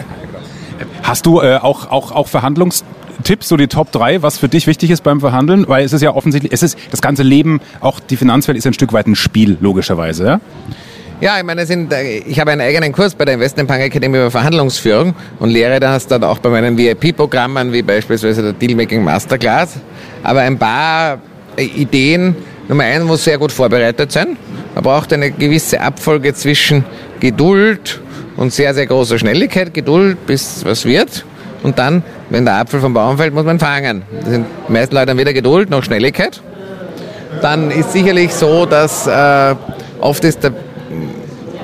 Hast 1.03 1.25
du 1.25 1.41
äh, 1.41 1.55
auch, 1.55 1.89
auch, 1.89 2.11
auch 2.11 2.27
Verhandlungstipps, 2.27 3.47
so 3.47 3.57
die 3.57 3.67
Top 3.67 3.91
3, 3.91 4.21
was 4.21 4.37
für 4.37 4.49
dich 4.49 4.67
wichtig 4.67 4.91
ist 4.91 5.03
beim 5.03 5.19
Verhandeln? 5.19 5.67
Weil 5.67 5.85
es 5.85 5.93
ist 5.93 6.01
ja 6.01 6.13
offensichtlich, 6.13 6.51
es 6.51 6.63
ist 6.63 6.77
das 6.91 7.01
ganze 7.01 7.23
Leben, 7.23 7.61
auch 7.79 7.99
die 7.99 8.17
Finanzwelt 8.17 8.57
ist 8.57 8.67
ein 8.67 8.73
Stück 8.73 8.93
weit 8.93 9.07
ein 9.07 9.15
Spiel, 9.15 9.57
logischerweise. 9.61 10.25
Ja? 10.25 10.39
Ja, 11.19 11.39
ich 11.39 11.43
meine, 11.43 11.65
sind, 11.65 11.91
äh, 11.91 12.19
ich 12.19 12.39
habe 12.39 12.51
einen 12.51 12.61
eigenen 12.61 12.91
Kurs 12.91 13.15
bei 13.15 13.25
der 13.25 13.33
Investmentbank 13.33 13.81
Academy 13.81 14.17
über 14.17 14.29
Verhandlungsführung 14.29 15.15
und 15.39 15.49
lehre 15.49 15.79
das 15.79 16.05
dann 16.05 16.23
auch 16.23 16.37
bei 16.37 16.49
meinen 16.49 16.77
VIP-Programmen, 16.77 17.73
wie 17.73 17.81
beispielsweise 17.81 18.43
der 18.43 18.53
Dealmaking 18.53 19.03
Masterclass. 19.03 19.77
Aber 20.21 20.41
ein 20.41 20.59
paar 20.59 21.17
äh, 21.55 21.63
Ideen, 21.63 22.35
Nummer 22.67 22.83
eins 22.83 23.03
muss 23.03 23.23
sehr 23.23 23.39
gut 23.39 23.51
vorbereitet 23.51 24.11
sein. 24.11 24.37
Man 24.75 24.83
braucht 24.83 25.11
eine 25.11 25.31
gewisse 25.31 25.81
Abfolge 25.81 26.35
zwischen 26.35 26.85
Geduld 27.19 27.99
und 28.35 28.53
sehr, 28.53 28.75
sehr 28.75 28.85
großer 28.85 29.17
Schnelligkeit. 29.17 29.73
Geduld, 29.73 30.23
bis 30.27 30.63
was 30.65 30.85
wird. 30.85 31.25
Und 31.63 31.79
dann, 31.79 32.03
wenn 32.29 32.45
der 32.45 32.57
Apfel 32.57 32.79
vom 32.79 32.93
Baum 32.93 33.17
fällt, 33.17 33.33
muss 33.33 33.45
man 33.45 33.57
fangen. 33.57 34.03
Das 34.21 34.29
sind 34.29 34.45
die 34.67 34.71
meisten 34.71 34.93
Leute 34.93 35.17
weder 35.17 35.33
Geduld 35.33 35.71
noch 35.71 35.83
Schnelligkeit. 35.83 36.43
Dann 37.41 37.71
ist 37.71 37.91
sicherlich 37.91 38.35
so, 38.35 38.67
dass 38.67 39.07
äh, 39.07 39.55
oft 39.99 40.23
ist 40.23 40.43
der 40.43 40.53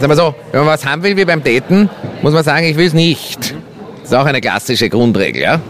Sagen 0.04 0.18
wir 0.18 0.18
so, 0.18 0.36
wenn 0.52 0.66
man 0.66 0.74
was 0.74 0.86
haben 0.86 1.02
will 1.02 1.16
wie 1.16 1.24
beim 1.24 1.42
Daten, 1.42 1.90
muss 2.22 2.34
man 2.34 2.44
sagen, 2.44 2.66
ich 2.66 2.76
will 2.76 2.88
es 2.88 2.94
nicht. 2.94 3.56
Das 4.02 4.12
ist 4.12 4.14
auch 4.14 4.26
eine 4.26 4.42
klassische 4.42 4.90
Grundregel, 4.90 5.42
ja. 5.42 5.62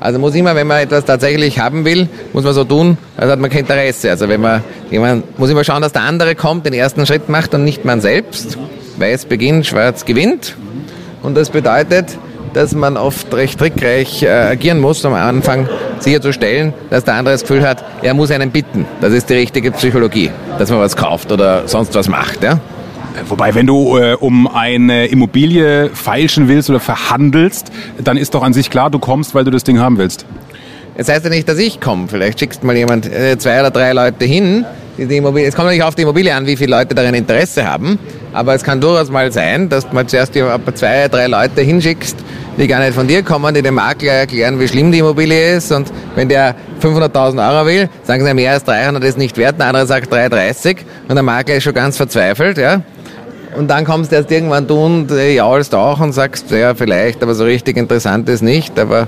Also 0.00 0.18
muss 0.18 0.34
immer, 0.34 0.54
wenn 0.54 0.66
man 0.66 0.78
etwas 0.78 1.04
tatsächlich 1.04 1.58
haben 1.58 1.84
will, 1.84 2.08
muss 2.32 2.44
man 2.44 2.54
so 2.54 2.64
tun, 2.64 2.96
als 3.14 3.30
hat 3.30 3.38
man 3.40 3.50
kein 3.50 3.60
Interesse. 3.60 4.08
Also 4.08 4.26
wenn 4.30 4.40
man 4.40 4.64
jemand 4.90 5.38
muss 5.38 5.50
immer 5.50 5.64
schauen, 5.64 5.82
dass 5.82 5.92
der 5.92 6.00
andere 6.00 6.34
kommt, 6.34 6.64
den 6.64 6.72
ersten 6.72 7.04
Schritt 7.04 7.28
macht 7.28 7.52
und 7.52 7.64
nicht 7.64 7.84
man 7.84 8.00
selbst. 8.00 8.56
Weiß 8.96 9.26
beginnt, 9.26 9.66
schwarz 9.66 10.06
gewinnt. 10.06 10.56
Und 11.22 11.36
das 11.36 11.50
bedeutet, 11.50 12.16
dass 12.54 12.74
man 12.74 12.96
oft 12.96 13.34
recht 13.34 13.58
trickreich 13.58 14.22
äh, 14.22 14.30
agieren 14.30 14.80
muss, 14.80 15.04
um 15.04 15.12
am 15.12 15.28
Anfang 15.28 15.68
sicherzustellen, 15.98 16.72
dass 16.88 17.04
der 17.04 17.16
andere 17.16 17.34
das 17.34 17.42
Gefühl 17.42 17.68
hat, 17.68 17.84
er 18.00 18.14
muss 18.14 18.30
einen 18.30 18.50
bitten. 18.50 18.86
Das 19.02 19.12
ist 19.12 19.28
die 19.28 19.34
richtige 19.34 19.72
Psychologie, 19.72 20.30
dass 20.58 20.70
man 20.70 20.80
was 20.80 20.96
kauft 20.96 21.30
oder 21.30 21.68
sonst 21.68 21.94
was 21.94 22.08
macht. 22.08 22.42
Ja? 22.42 22.60
Wobei, 23.28 23.54
wenn 23.54 23.66
du 23.66 23.96
äh, 23.98 24.14
um 24.18 24.46
eine 24.46 25.06
Immobilie 25.06 25.90
feilschen 25.90 26.48
willst 26.48 26.68
oder 26.70 26.80
verhandelst, 26.80 27.70
dann 28.02 28.16
ist 28.16 28.34
doch 28.34 28.42
an 28.42 28.52
sich 28.52 28.70
klar, 28.70 28.90
du 28.90 28.98
kommst, 28.98 29.34
weil 29.34 29.44
du 29.44 29.50
das 29.50 29.64
Ding 29.64 29.78
haben 29.78 29.98
willst. 29.98 30.26
Es 30.96 31.06
das 31.06 31.16
heißt 31.16 31.24
ja 31.24 31.30
nicht, 31.30 31.48
dass 31.48 31.58
ich 31.58 31.80
komme. 31.80 32.06
Vielleicht 32.08 32.38
schickst 32.38 32.62
mal 32.62 32.76
jemand, 32.76 33.06
äh, 33.06 33.36
zwei 33.38 33.60
oder 33.60 33.70
drei 33.70 33.92
Leute 33.92 34.24
hin, 34.24 34.64
die, 34.96 35.06
die 35.06 35.16
Immobilie, 35.16 35.48
es 35.48 35.54
kommt 35.54 35.66
natürlich 35.66 35.82
auf 35.82 35.94
die 35.94 36.02
Immobilie 36.02 36.34
an, 36.34 36.46
wie 36.46 36.56
viele 36.56 36.76
Leute 36.76 36.94
daran 36.94 37.14
Interesse 37.14 37.68
haben. 37.68 37.98
Aber 38.32 38.54
es 38.54 38.62
kann 38.62 38.80
durchaus 38.80 39.10
mal 39.10 39.30
sein, 39.32 39.68
dass 39.68 39.92
man 39.92 40.06
zuerst 40.06 40.34
zwei, 40.34 41.08
drei 41.08 41.26
Leute 41.26 41.62
hinschickst, 41.62 42.16
die 42.58 42.66
gar 42.68 42.80
nicht 42.80 42.94
von 42.94 43.08
dir 43.08 43.22
kommen, 43.22 43.54
die 43.54 43.62
dem 43.62 43.74
Makler 43.74 44.12
erklären, 44.12 44.60
wie 44.60 44.68
schlimm 44.68 44.92
die 44.92 44.98
Immobilie 44.98 45.56
ist. 45.56 45.72
Und 45.72 45.92
wenn 46.14 46.28
der 46.28 46.54
500.000 46.80 47.56
Euro 47.56 47.66
will, 47.66 47.88
sagen 48.04 48.24
sie, 48.24 48.34
mehr 48.34 48.52
als 48.52 48.64
300 48.64 49.02
ist 49.04 49.18
nicht 49.18 49.36
wert, 49.36 49.58
der 49.58 49.66
andere 49.66 49.86
sagt 49.86 50.12
330 50.12 50.78
und 51.08 51.14
der 51.14 51.22
Makler 51.24 51.56
ist 51.56 51.64
schon 51.64 51.74
ganz 51.74 51.96
verzweifelt. 51.96 52.58
Ja? 52.58 52.82
Und 53.56 53.68
dann 53.68 53.84
kommst 53.84 54.10
du 54.10 54.16
erst 54.16 54.30
irgendwann 54.30 54.66
du 54.66 54.84
und 54.84 55.10
äh, 55.12 55.34
jaulst 55.34 55.74
auch 55.74 56.00
und 56.00 56.12
sagst, 56.12 56.50
ja, 56.50 56.74
vielleicht, 56.74 57.22
aber 57.22 57.34
so 57.34 57.44
richtig 57.44 57.76
interessant 57.76 58.28
ist 58.28 58.42
nicht, 58.42 58.78
aber 58.78 59.06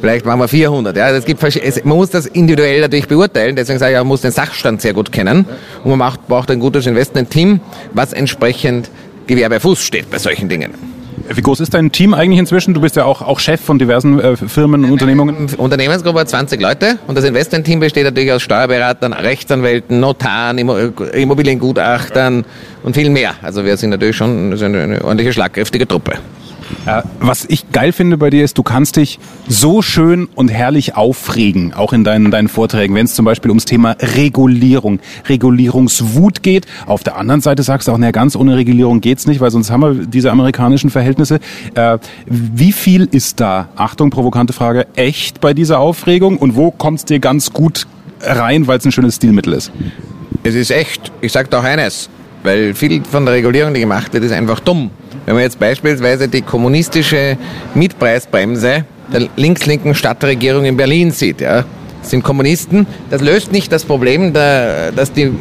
vielleicht 0.00 0.26
machen 0.26 0.40
wir 0.40 0.48
400. 0.48 0.96
Ja, 0.96 1.10
es 1.10 1.24
gibt, 1.24 1.40
man 1.84 1.96
muss 1.96 2.10
das 2.10 2.26
individuell 2.26 2.80
natürlich 2.80 3.06
beurteilen, 3.06 3.54
deswegen 3.54 3.78
sage 3.78 3.92
ich, 3.92 3.98
man 3.98 4.08
muss 4.08 4.22
den 4.22 4.32
Sachstand 4.32 4.80
sehr 4.80 4.92
gut 4.92 5.12
kennen 5.12 5.46
und 5.84 5.90
man 5.90 5.98
macht, 5.98 6.26
braucht 6.26 6.50
ein 6.50 6.58
gutes 6.58 6.86
Investment-Team, 6.86 7.60
was 7.92 8.12
entsprechend 8.12 8.90
Gewerbe 9.26 9.60
Fuß 9.60 9.80
steht 9.82 10.10
bei 10.10 10.18
solchen 10.18 10.48
Dingen. 10.48 10.95
Wie 11.34 11.42
groß 11.42 11.60
ist 11.60 11.74
dein 11.74 11.92
Team 11.92 12.14
eigentlich 12.14 12.38
inzwischen? 12.38 12.74
Du 12.74 12.80
bist 12.80 12.96
ja 12.96 13.04
auch, 13.04 13.22
auch 13.22 13.40
Chef 13.40 13.60
von 13.60 13.78
diversen 13.78 14.18
äh, 14.20 14.36
Firmen 14.36 14.84
und 14.84 14.92
Unternehmungen. 14.92 15.48
Unternehmensgruppe 15.56 16.20
hat 16.20 16.28
20 16.28 16.60
Leute 16.60 16.98
und 17.06 17.16
das 17.16 17.24
Investment-Team 17.24 17.80
besteht 17.80 18.04
natürlich 18.04 18.32
aus 18.32 18.42
Steuerberatern, 18.42 19.12
Rechtsanwälten, 19.12 20.00
Notaren, 20.00 20.58
Immobiliengutachtern 20.58 22.44
und 22.82 22.94
viel 22.94 23.10
mehr. 23.10 23.34
Also 23.42 23.64
wir 23.64 23.76
sind 23.76 23.90
natürlich 23.90 24.16
schon 24.16 24.52
eine, 24.52 24.82
eine 24.82 25.04
ordentliche, 25.04 25.32
schlagkräftige 25.32 25.86
Truppe. 25.86 26.18
Äh, 26.86 27.02
was 27.20 27.44
ich 27.48 27.70
geil 27.72 27.92
finde 27.92 28.16
bei 28.16 28.30
dir 28.30 28.44
ist, 28.44 28.58
du 28.58 28.62
kannst 28.62 28.96
dich 28.96 29.18
so 29.48 29.82
schön 29.82 30.28
und 30.34 30.48
herrlich 30.48 30.96
aufregen, 30.96 31.74
auch 31.74 31.92
in 31.92 32.04
deinen, 32.04 32.30
deinen 32.30 32.48
Vorträgen, 32.48 32.94
wenn 32.94 33.06
es 33.06 33.14
zum 33.14 33.24
Beispiel 33.24 33.50
ums 33.50 33.64
Thema 33.64 33.96
Regulierung, 34.00 35.00
Regulierungswut 35.28 36.42
geht. 36.42 36.66
Auf 36.86 37.04
der 37.04 37.16
anderen 37.16 37.40
Seite 37.40 37.62
sagst 37.62 37.88
du 37.88 37.92
auch, 37.92 37.98
naja, 37.98 38.12
ganz 38.12 38.36
ohne 38.36 38.56
Regulierung 38.56 39.00
geht's 39.00 39.26
nicht, 39.26 39.40
weil 39.40 39.50
sonst 39.50 39.70
haben 39.70 39.80
wir 39.80 40.06
diese 40.06 40.30
amerikanischen 40.30 40.90
Verhältnisse. 40.90 41.40
Äh, 41.74 41.98
wie 42.26 42.72
viel 42.72 43.08
ist 43.10 43.40
da, 43.40 43.68
Achtung, 43.76 44.10
provokante 44.10 44.52
Frage, 44.52 44.86
echt 44.96 45.40
bei 45.40 45.54
dieser 45.54 45.78
Aufregung 45.78 46.38
und 46.38 46.56
wo 46.56 46.70
kommt's 46.70 47.04
dir 47.04 47.18
ganz 47.18 47.52
gut 47.52 47.86
rein, 48.20 48.66
weil 48.66 48.78
es 48.78 48.84
ein 48.84 48.92
schönes 48.92 49.16
Stilmittel 49.16 49.52
ist? 49.52 49.70
Es 50.42 50.54
ist 50.54 50.70
echt. 50.70 51.12
Ich 51.20 51.32
sage 51.32 51.48
doch 51.50 51.64
eines, 51.64 52.08
weil 52.42 52.74
viel 52.74 53.02
von 53.04 53.24
der 53.24 53.34
Regulierung, 53.34 53.74
die 53.74 53.80
gemacht 53.80 54.12
wird, 54.12 54.24
ist 54.24 54.32
einfach 54.32 54.60
dumm. 54.60 54.90
Wenn 55.26 55.34
man 55.34 55.42
jetzt 55.42 55.58
beispielsweise 55.58 56.28
die 56.28 56.40
kommunistische 56.40 57.36
Mietpreisbremse 57.74 58.84
der 59.12 59.28
links-linken 59.36 59.94
Stadtregierung 59.94 60.64
in 60.64 60.76
Berlin 60.76 61.10
sieht, 61.10 61.40
ja, 61.40 61.64
sind 62.02 62.22
Kommunisten, 62.22 62.86
das 63.10 63.20
löst 63.20 63.50
nicht 63.50 63.72
das 63.72 63.84
Problem, 63.84 64.32
dass, 64.32 65.12
die, 65.12 65.32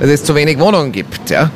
dass 0.00 0.10
es 0.10 0.24
zu 0.24 0.34
wenig 0.34 0.58
Wohnungen 0.58 0.90
gibt. 0.90 1.30
Ja. 1.30 1.50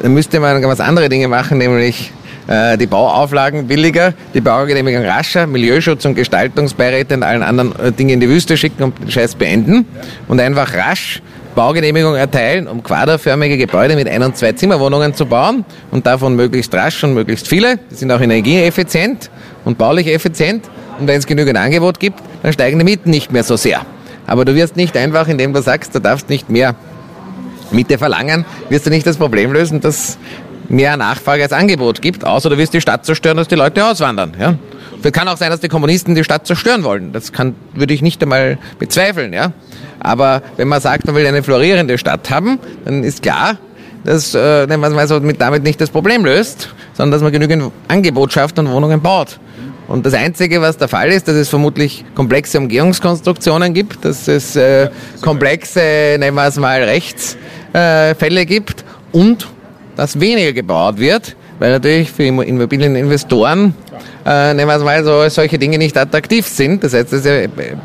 Dann 0.00 0.14
müsste 0.14 0.40
man 0.40 0.62
ganz 0.62 0.80
andere 0.80 1.10
Dinge 1.10 1.28
machen, 1.28 1.58
nämlich 1.58 2.10
äh, 2.46 2.78
die 2.78 2.86
Bauauflagen 2.86 3.66
billiger, 3.66 4.14
die 4.32 4.40
Baugenehmigung 4.40 5.04
rascher, 5.04 5.46
Milieuschutz 5.46 6.06
und 6.06 6.14
Gestaltungsbeiräte 6.14 7.14
und 7.14 7.22
allen 7.22 7.42
anderen 7.42 7.78
äh, 7.78 7.92
Dinge 7.92 8.14
in 8.14 8.20
die 8.20 8.30
Wüste 8.30 8.56
schicken 8.56 8.82
und 8.82 8.98
den 8.98 9.10
Scheiß 9.10 9.34
beenden 9.34 9.84
und 10.26 10.40
einfach 10.40 10.74
rasch 10.74 11.20
Baugenehmigung 11.54 12.14
erteilen, 12.14 12.68
um 12.68 12.82
quaderförmige 12.82 13.58
Gebäude 13.58 13.96
mit 13.96 14.08
Ein- 14.08 14.22
und 14.22 14.36
Zwei-Zimmerwohnungen 14.36 15.14
zu 15.14 15.26
bauen 15.26 15.64
und 15.90 16.06
davon 16.06 16.36
möglichst 16.36 16.74
rasch 16.74 17.02
und 17.02 17.14
möglichst 17.14 17.48
viele. 17.48 17.78
Die 17.90 17.94
sind 17.94 18.10
auch 18.12 18.20
energieeffizient 18.20 19.30
und 19.64 19.78
baulich 19.78 20.06
effizient. 20.06 20.64
Und 20.98 21.08
wenn 21.08 21.18
es 21.18 21.26
genügend 21.26 21.56
Angebot 21.56 21.98
gibt, 21.98 22.20
dann 22.42 22.52
steigen 22.52 22.78
die 22.78 22.84
Mieten 22.84 23.10
nicht 23.10 23.32
mehr 23.32 23.42
so 23.42 23.56
sehr. 23.56 23.82
Aber 24.26 24.44
du 24.44 24.54
wirst 24.54 24.76
nicht 24.76 24.96
einfach, 24.96 25.28
indem 25.28 25.52
du 25.52 25.62
sagst, 25.62 25.94
du 25.94 25.98
darfst 25.98 26.28
nicht 26.28 26.50
mehr 26.50 26.74
Miete 27.72 27.98
verlangen, 27.98 28.44
wirst 28.68 28.86
du 28.86 28.90
nicht 28.90 29.06
das 29.06 29.16
Problem 29.16 29.52
lösen, 29.52 29.80
dass 29.80 30.18
mehr 30.68 30.96
Nachfrage 30.96 31.42
als 31.42 31.52
Angebot 31.52 32.00
gibt, 32.00 32.24
außer 32.24 32.48
du 32.48 32.58
wirst 32.58 32.74
die 32.74 32.80
Stadt 32.80 33.04
zerstören, 33.04 33.36
dass 33.36 33.48
die 33.48 33.56
Leute 33.56 33.84
auswandern. 33.84 34.32
Ja? 34.38 34.54
Es 35.02 35.12
kann 35.12 35.28
auch 35.28 35.36
sein, 35.36 35.50
dass 35.50 35.60
die 35.60 35.68
Kommunisten 35.68 36.14
die 36.14 36.24
Stadt 36.24 36.46
zerstören 36.46 36.84
wollen. 36.84 37.12
Das 37.12 37.32
kann, 37.32 37.54
würde 37.74 37.94
ich 37.94 38.02
nicht 38.02 38.22
einmal 38.22 38.58
bezweifeln. 38.78 39.32
Ja? 39.32 39.52
Aber 39.98 40.42
wenn 40.56 40.68
man 40.68 40.80
sagt, 40.80 41.06
man 41.06 41.14
will 41.14 41.26
eine 41.26 41.42
florierende 41.42 41.98
Stadt 41.98 42.30
haben, 42.30 42.58
dann 42.84 43.04
ist 43.04 43.22
klar, 43.22 43.58
dass 44.04 44.34
äh, 44.34 44.66
man 44.66 44.98
also 44.98 45.20
mit 45.20 45.40
damit 45.40 45.62
nicht 45.62 45.80
das 45.80 45.90
Problem 45.90 46.24
löst, 46.24 46.74
sondern 46.94 47.12
dass 47.12 47.22
man 47.22 47.32
genügend 47.32 47.72
Angebot 47.88 48.32
schafft 48.32 48.58
und 48.58 48.70
Wohnungen 48.70 49.00
baut. 49.00 49.38
Und 49.88 50.06
das 50.06 50.14
Einzige, 50.14 50.60
was 50.60 50.76
der 50.76 50.86
Fall 50.86 51.10
ist, 51.10 51.26
dass 51.26 51.34
es 51.34 51.48
vermutlich 51.48 52.04
komplexe 52.14 52.58
Umgehungskonstruktionen 52.58 53.74
gibt, 53.74 54.04
dass 54.04 54.28
es 54.28 54.54
äh, 54.54 54.88
komplexe, 55.20 55.80
nennen 56.18 56.36
wir 56.36 56.46
es 56.46 56.56
mal, 56.58 56.82
Rechtsfälle 56.84 58.40
äh, 58.40 58.46
gibt 58.46 58.84
und 59.10 59.48
dass 59.96 60.20
weniger 60.20 60.52
gebaut 60.52 60.98
wird, 60.98 61.34
weil 61.58 61.72
natürlich 61.72 62.12
für 62.12 62.22
Immobilieninvestoren, 62.24 63.74
äh, 64.26 64.54
nehmen 64.54 64.68
wir 64.68 64.76
es 64.76 64.84
mal 64.84 65.04
so, 65.04 65.28
solche 65.28 65.58
Dinge 65.58 65.78
nicht 65.78 65.96
attraktiv 65.96 66.46
sind. 66.46 66.84
Das 66.84 66.94
heißt, 66.94 67.12
das 67.12 67.22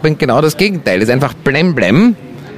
bringt 0.01 0.19
genau 0.19 0.41
das 0.41 0.57
Gegenteil. 0.57 0.99
Das 0.99 1.09
ist 1.09 1.13
einfach 1.13 1.33
blem 1.33 1.75
blem. 1.75 2.15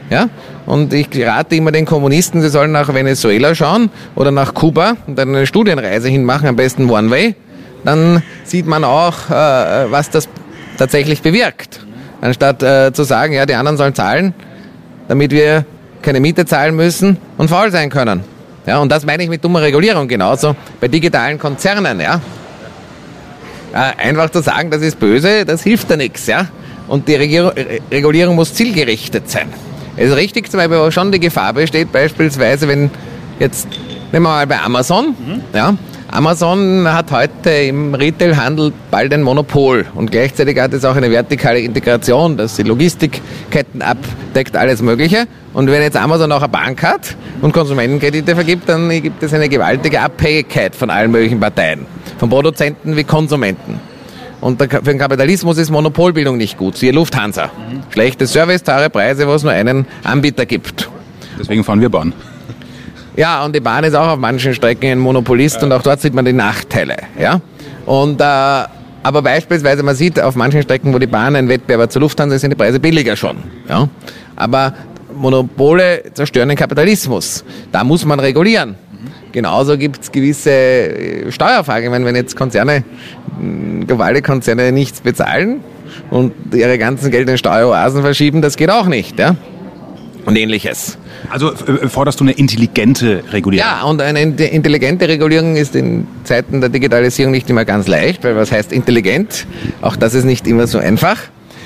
Ja? 0.09 0.29
Und 0.65 0.93
ich 0.93 1.07
rate 1.15 1.55
immer 1.55 1.71
den 1.71 1.85
Kommunisten, 1.85 2.41
sie 2.41 2.49
sollen 2.49 2.71
nach 2.71 2.93
Venezuela 2.93 3.55
schauen 3.55 3.89
oder 4.15 4.31
nach 4.31 4.53
Kuba 4.53 4.97
und 5.07 5.17
dann 5.17 5.29
eine 5.29 5.47
Studienreise 5.47 6.09
hinmachen, 6.09 6.47
am 6.47 6.55
besten 6.55 6.89
One 6.89 7.09
Way. 7.09 7.35
Dann 7.83 8.21
sieht 8.43 8.65
man 8.65 8.83
auch, 8.83 9.29
äh, 9.29 9.91
was 9.91 10.09
das 10.09 10.27
tatsächlich 10.77 11.21
bewirkt. 11.21 11.79
Anstatt 12.21 12.63
äh, 12.63 12.91
zu 12.91 13.03
sagen, 13.03 13.33
ja, 13.33 13.45
die 13.45 13.55
anderen 13.55 13.77
sollen 13.77 13.93
zahlen, 13.93 14.33
damit 15.07 15.31
wir 15.31 15.65
keine 16.01 16.19
Miete 16.19 16.45
zahlen 16.45 16.75
müssen 16.75 17.17
und 17.37 17.49
faul 17.49 17.71
sein 17.71 17.89
können. 17.89 18.23
Ja, 18.65 18.79
und 18.79 18.91
das 18.91 19.05
meine 19.05 19.23
ich 19.23 19.29
mit 19.29 19.43
dummer 19.43 19.61
Regulierung 19.61 20.07
genauso 20.07 20.55
bei 20.81 20.87
digitalen 20.87 21.39
Konzernen. 21.39 21.99
Ja. 21.99 22.19
Äh, 23.77 24.07
einfach 24.09 24.31
zu 24.31 24.41
sagen, 24.41 24.71
das 24.71 24.81
ist 24.81 24.99
böse, 24.99 25.45
das 25.45 25.61
hilft 25.61 25.91
da 25.91 25.97
nichts. 25.97 26.25
Ja. 26.25 26.47
Und 26.87 27.07
die 27.07 27.13
Regierung, 27.13 27.51
Regulierung 27.91 28.35
muss 28.35 28.53
zielgerichtet 28.55 29.29
sein. 29.29 29.49
Es 29.95 30.09
ist 30.09 30.15
richtig, 30.15 30.49
zum 30.49 30.59
Beispiel, 30.59 30.79
wo 30.79 30.89
schon 30.89 31.11
die 31.11 31.19
Gefahr 31.19 31.53
besteht, 31.53 31.91
beispielsweise, 31.91 32.67
wenn 32.67 32.89
jetzt, 33.39 33.67
nehmen 34.11 34.23
wir 34.25 34.29
mal 34.29 34.47
bei 34.47 34.59
Amazon, 34.59 35.09
mhm. 35.09 35.41
ja, 35.53 35.75
Amazon 36.09 36.91
hat 36.91 37.11
heute 37.11 37.49
im 37.49 37.93
Retailhandel 37.93 38.73
bald 38.89 39.13
ein 39.13 39.21
Monopol 39.21 39.85
und 39.93 40.09
gleichzeitig 40.09 40.57
hat 40.57 40.73
es 40.73 40.85
auch 40.85 40.95
eine 40.95 41.11
vertikale 41.11 41.59
Integration, 41.59 42.37
dass 42.37 42.55
die 42.55 42.63
Logistikketten 42.63 43.81
abdeckt, 43.81 44.55
alles 44.55 44.81
Mögliche. 44.81 45.27
Und 45.53 45.69
wenn 45.69 45.81
jetzt 45.81 45.97
Amazon 45.97 46.31
auch 46.31 46.41
eine 46.41 46.49
Bank 46.49 46.81
hat 46.81 47.15
und 47.41 47.51
Konsumentenkredite 47.51 48.35
vergibt, 48.35 48.69
dann 48.69 48.89
gibt 48.89 49.21
es 49.21 49.33
eine 49.33 49.49
gewaltige 49.49 49.99
Abhängigkeit 49.99 50.75
von 50.75 50.89
allen 50.89 51.11
möglichen 51.11 51.39
Parteien, 51.39 51.85
von 52.17 52.29
Produzenten 52.29 52.95
wie 52.95 53.03
Konsumenten. 53.03 53.79
Und 54.39 54.61
für 54.61 54.67
den 54.67 54.99
Kapitalismus 54.99 55.57
ist 55.57 55.71
Monopolbildung 55.71 56.37
nicht 56.37 56.57
gut. 56.57 56.77
Siehe 56.77 56.91
Lufthansa. 56.91 57.45
Mhm. 57.45 57.81
Schlechte 57.91 58.27
Service, 58.27 58.63
teure 58.63 58.89
Preise, 58.89 59.27
wo 59.27 59.33
es 59.33 59.43
nur 59.43 59.51
einen 59.51 59.87
Anbieter 60.03 60.45
gibt. 60.45 60.89
Deswegen 61.39 61.63
fahren 61.63 61.81
wir 61.81 61.89
Bahn. 61.89 62.13
Ja, 63.15 63.43
und 63.43 63.55
die 63.55 63.59
Bahn 63.59 63.83
ist 63.83 63.95
auch 63.95 64.09
auf 64.09 64.19
manchen 64.19 64.53
Strecken 64.53 64.91
ein 64.91 64.99
Monopolist 64.99 65.57
ja. 65.57 65.63
und 65.63 65.71
auch 65.71 65.81
dort 65.81 66.01
sieht 66.01 66.13
man 66.13 66.23
die 66.23 66.33
Nachteile. 66.33 66.97
Ja? 67.19 67.41
Und, 67.87 68.21
äh, 68.21 68.23
aber 68.23 69.21
beispielsweise, 69.23 69.81
man 69.81 69.95
sieht 69.95 70.19
auf 70.19 70.35
manchen 70.35 70.61
Strecken, 70.61 70.93
wo 70.93 70.99
die 70.99 71.07
Bahn 71.07 71.35
ein 71.35 71.49
Wettbewerber 71.49 71.89
zur 71.89 72.01
Lufthansa 72.01 72.35
ist, 72.35 72.41
sind 72.41 72.51
die 72.51 72.55
Preise 72.55 72.79
billiger 72.79 73.15
schon. 73.15 73.37
Ja? 73.67 73.89
Aber 74.35 74.73
Monopole 75.15 76.03
zerstören 76.13 76.49
den 76.49 76.57
Kapitalismus. 76.57 77.43
Da 77.71 77.83
muss 77.83 78.05
man 78.05 78.19
regulieren. 78.19 78.75
Genauso 79.31 79.77
gibt 79.77 80.03
es 80.03 80.11
gewisse 80.11 80.51
äh, 80.51 81.31
Steuerfragen. 81.31 81.85
Ich 81.85 81.89
meine, 81.89 82.05
wenn 82.05 82.15
jetzt 82.15 82.35
Konzerne, 82.35 82.83
globale 83.85 84.21
Konzerne 84.21 84.71
nichts 84.71 85.01
bezahlen 85.01 85.61
und 86.09 86.33
ihre 86.53 86.77
ganzen 86.77 87.11
Geld 87.11 87.29
in 87.29 87.37
Steueroasen 87.37 88.01
verschieben, 88.01 88.41
das 88.41 88.57
geht 88.57 88.69
auch 88.69 88.87
nicht. 88.87 89.19
Ja? 89.19 89.35
Und 90.25 90.35
ähnliches. 90.35 90.97
Also 91.29 91.53
äh, 91.53 91.87
forderst 91.87 92.19
du 92.19 92.25
eine 92.25 92.33
intelligente 92.33 93.23
Regulierung? 93.31 93.65
Ja, 93.65 93.83
und 93.83 94.01
eine 94.01 94.21
intelligente 94.21 95.07
Regulierung 95.07 95.55
ist 95.55 95.75
in 95.75 96.05
Zeiten 96.25 96.59
der 96.59 96.69
Digitalisierung 96.69 97.31
nicht 97.31 97.49
immer 97.49 97.63
ganz 97.63 97.87
leicht, 97.87 98.23
weil 98.23 98.35
was 98.35 98.51
heißt 98.51 98.73
intelligent? 98.73 99.47
Auch 99.81 99.95
das 99.95 100.13
ist 100.13 100.25
nicht 100.25 100.45
immer 100.47 100.67
so 100.67 100.79
einfach. 100.79 101.17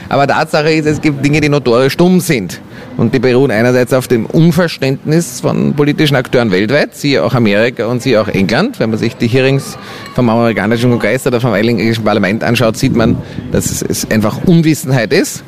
Aber 0.09 0.27
Tatsache 0.27 0.71
ist, 0.71 0.85
es 0.85 1.01
gibt 1.01 1.23
Dinge, 1.25 1.41
die 1.41 1.49
notorisch 1.49 1.97
dumm 1.97 2.19
sind. 2.19 2.61
Und 3.01 3.15
die 3.15 3.19
beruhen 3.19 3.49
einerseits 3.49 3.93
auf 3.93 4.07
dem 4.07 4.27
Unverständnis 4.27 5.39
von 5.41 5.73
politischen 5.73 6.15
Akteuren 6.15 6.51
weltweit, 6.51 6.93
siehe 6.93 7.23
auch 7.23 7.33
Amerika 7.33 7.87
und 7.87 7.99
siehe 7.99 8.21
auch 8.21 8.27
England. 8.27 8.79
Wenn 8.79 8.91
man 8.91 8.99
sich 8.99 9.15
die 9.15 9.25
Hearings 9.25 9.75
vom 10.13 10.29
amerikanischen 10.29 10.91
Kongress 10.91 11.25
oder 11.25 11.41
vom 11.41 11.55
englischen 11.55 12.03
Parlament 12.03 12.43
anschaut, 12.43 12.77
sieht 12.77 12.95
man, 12.95 13.17
dass 13.51 13.81
es 13.81 14.11
einfach 14.11 14.45
Unwissenheit 14.45 15.13
ist. 15.13 15.43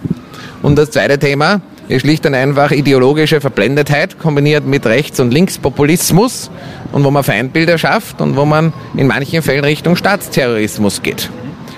Und 0.64 0.80
das 0.80 0.90
zweite 0.90 1.20
Thema, 1.20 1.62
ist 1.90 2.02
schlicht 2.02 2.26
und 2.26 2.34
einfach 2.34 2.72
ideologische 2.72 3.40
Verblendetheit 3.40 4.18
kombiniert 4.18 4.66
mit 4.66 4.88
Rechts- 4.88 5.20
und 5.20 5.32
Linkspopulismus 5.32 6.50
und 6.92 7.04
wo 7.04 7.12
man 7.12 7.24
Feindbilder 7.24 7.78
schafft 7.78 8.20
und 8.20 8.36
wo 8.36 8.46
man 8.46 8.74
in 8.98 9.06
manchen 9.06 9.44
Fällen 9.44 9.64
Richtung 9.64 9.96
Staatsterrorismus 9.96 11.04
geht. 11.04 11.30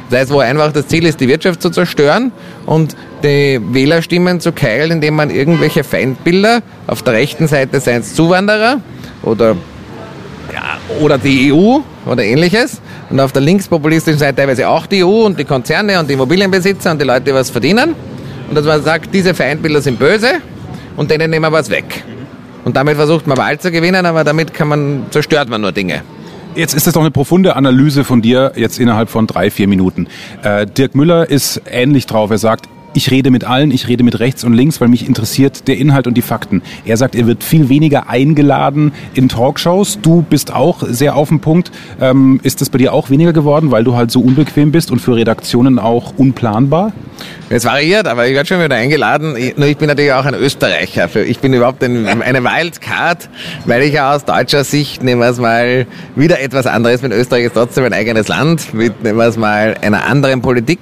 Das 0.10 0.22
heißt, 0.22 0.32
wo 0.32 0.40
einfach 0.40 0.72
das 0.72 0.88
Ziel 0.88 1.06
ist, 1.06 1.20
die 1.20 1.28
Wirtschaft 1.28 1.62
zu 1.62 1.70
zerstören 1.70 2.32
und 2.66 2.96
die 3.24 3.60
Wählerstimmen 3.72 4.40
zu 4.40 4.52
keilen, 4.52 4.92
indem 4.92 5.16
man 5.16 5.30
irgendwelche 5.30 5.84
Feindbilder 5.84 6.62
auf 6.88 7.02
der 7.02 7.14
rechten 7.14 7.48
Seite 7.48 7.80
seien 7.80 8.02
es 8.02 8.14
Zuwanderer 8.14 8.82
oder, 9.24 9.56
ja, 10.54 10.78
oder 11.02 11.18
die 11.18 11.52
EU 11.52 11.80
oder 12.06 12.24
ähnliches 12.24 12.82
und 13.10 13.20
auf 13.20 13.32
der 13.32 13.42
linkspopulistischen 13.42 14.20
Seite 14.20 14.36
teilweise 14.38 14.68
auch 14.70 14.86
die 14.86 15.04
EU 15.04 15.26
und 15.26 15.40
die 15.40 15.46
Konzerne 15.46 16.00
und 16.00 16.08
die 16.08 16.14
Immobilienbesitzer 16.14 16.92
und 16.92 17.02
die 17.02 17.06
Leute, 17.06 17.22
die 17.22 17.34
was 17.34 17.50
verdienen. 17.50 17.96
Und 18.48 18.56
dass 18.56 18.66
man 18.66 18.84
sagt, 18.84 19.12
diese 19.12 19.34
Feindbilder 19.34 19.82
sind 19.82 19.98
böse 19.98 20.34
und 20.98 21.10
denen 21.10 21.32
nehmen 21.32 21.46
wir 21.46 21.52
was 21.52 21.70
weg. 21.72 22.04
Und 22.64 22.76
damit 22.76 22.96
versucht 22.96 23.26
man 23.26 23.38
Wahl 23.38 23.60
zu 23.60 23.72
gewinnen, 23.72 24.06
aber 24.06 24.24
damit 24.24 24.54
kann 24.54 24.68
man, 24.68 25.06
zerstört 25.10 25.50
man 25.50 25.62
nur 25.62 25.72
Dinge. 25.72 26.02
Jetzt 26.56 26.74
ist 26.74 26.88
das 26.88 26.94
doch 26.94 27.02
eine 27.02 27.12
profunde 27.12 27.58
Analyse 27.58 28.06
von 28.06 28.22
dir 28.22 28.54
jetzt 28.56 28.80
innerhalb 28.80 29.10
von 29.10 29.28
drei, 29.28 29.52
vier 29.52 29.68
Minuten. 29.68 30.08
Äh, 30.42 30.66
Dirk 30.66 30.96
Müller 30.96 31.30
ist 31.30 31.62
ähnlich 31.70 32.06
drauf. 32.06 32.32
Er 32.32 32.38
sagt, 32.38 32.70
ich 32.96 33.12
rede 33.12 33.30
mit 33.30 33.44
allen, 33.44 33.72
ich 33.72 33.88
rede 33.88 34.04
mit 34.04 34.20
rechts 34.20 34.44
und 34.44 34.54
links, 34.54 34.80
weil 34.80 34.88
mich 34.88 35.06
interessiert 35.06 35.68
der 35.68 35.78
Inhalt 35.78 36.08
und 36.08 36.16
die 36.16 36.22
Fakten. 36.22 36.62
Er 36.86 36.96
sagt, 36.96 37.14
er 37.14 37.28
wird 37.28 37.44
viel 37.44 37.68
weniger 37.68 38.10
eingeladen 38.10 38.94
in 39.14 39.28
Talkshows. 39.28 40.00
Du 40.02 40.22
bist 40.22 40.54
auch 40.54 40.82
sehr 40.88 41.16
auf 41.16 41.28
den 41.28 41.42
Punkt. 41.42 41.72
Ähm, 42.00 42.40
ist 42.44 42.62
das 42.62 42.70
bei 42.70 42.78
dir 42.78 42.94
auch 42.94 43.10
weniger 43.10 43.34
geworden, 43.34 43.70
weil 43.70 43.84
du 43.84 43.96
halt 43.96 44.12
so 44.12 44.22
unbequem 44.22 44.72
bist 44.72 44.92
und 44.92 45.00
für 45.00 45.16
Redaktionen 45.16 45.78
auch 45.78 46.14
unplanbar? 46.18 46.94
Es 47.50 47.66
variiert, 47.66 48.08
aber 48.08 48.28
ich 48.28 48.34
werde 48.34 48.48
schon 48.48 48.64
wieder 48.64 48.76
eingeladen. 48.76 49.36
Ich, 49.38 49.58
nur 49.58 49.68
ich 49.68 49.78
bin 49.78 49.88
natürlich 49.88 50.14
auch 50.14 50.26
ein 50.26 50.34
Österreicher. 50.34 51.14
Ich 51.16 51.40
bin 51.40 51.54
überhaupt 51.54 51.84
ein, 51.84 52.08
eine 52.22 52.44
Wildcard, 52.44 53.30
weil 53.66 53.84
ich 53.84 53.94
ja 53.94 54.16
aus 54.16 54.24
deutscher 54.24 54.64
Sicht, 54.64 55.04
nehmen 55.04 55.22
wir 55.22 55.30
es 55.30 55.38
mal, 55.38 55.86
wieder 56.16 56.40
etwas 56.40 56.66
anderes 56.66 57.02
bin. 57.02 57.12
Österreich 57.12 57.46
ist 57.46 57.54
trotzdem 57.54 57.84
ein 57.84 57.94
eigenes 57.94 58.30
Land 58.30 58.74
mit, 58.74 59.04
nehmen 59.04 59.20
wir 59.20 59.28
es 59.28 59.38
mal, 59.38 59.76
einer 59.82 60.06
anderen 60.06 60.42
Politik 60.42 60.80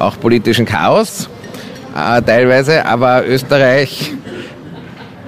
auch 0.00 0.18
politischen 0.18 0.66
Chaos 0.66 1.28
äh, 1.94 2.22
teilweise, 2.22 2.84
aber 2.84 3.26
Österreich 3.26 4.12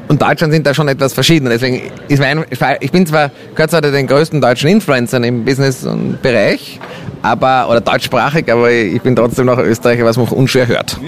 und 0.08 0.20
Deutschland 0.20 0.52
sind 0.52 0.66
da 0.66 0.74
schon 0.74 0.88
etwas 0.88 1.14
verschieden. 1.14 1.48
Deswegen 1.48 1.82
ist 2.08 2.20
mein, 2.20 2.44
ich 2.80 2.92
bin 2.92 3.06
zwar, 3.06 3.30
gehört 3.54 3.70
zwar 3.70 3.80
den 3.80 4.06
größten 4.06 4.40
deutschen 4.40 4.68
Influencern 4.68 5.24
im 5.24 5.44
Business-Bereich, 5.44 6.80
aber, 7.22 7.68
oder 7.70 7.80
deutschsprachig, 7.80 8.50
aber 8.52 8.70
ich 8.70 9.00
bin 9.00 9.16
trotzdem 9.16 9.46
noch 9.46 9.58
Österreicher, 9.58 10.04
was 10.04 10.16
man 10.16 10.26
unschwer 10.28 10.66
hört. 10.66 10.98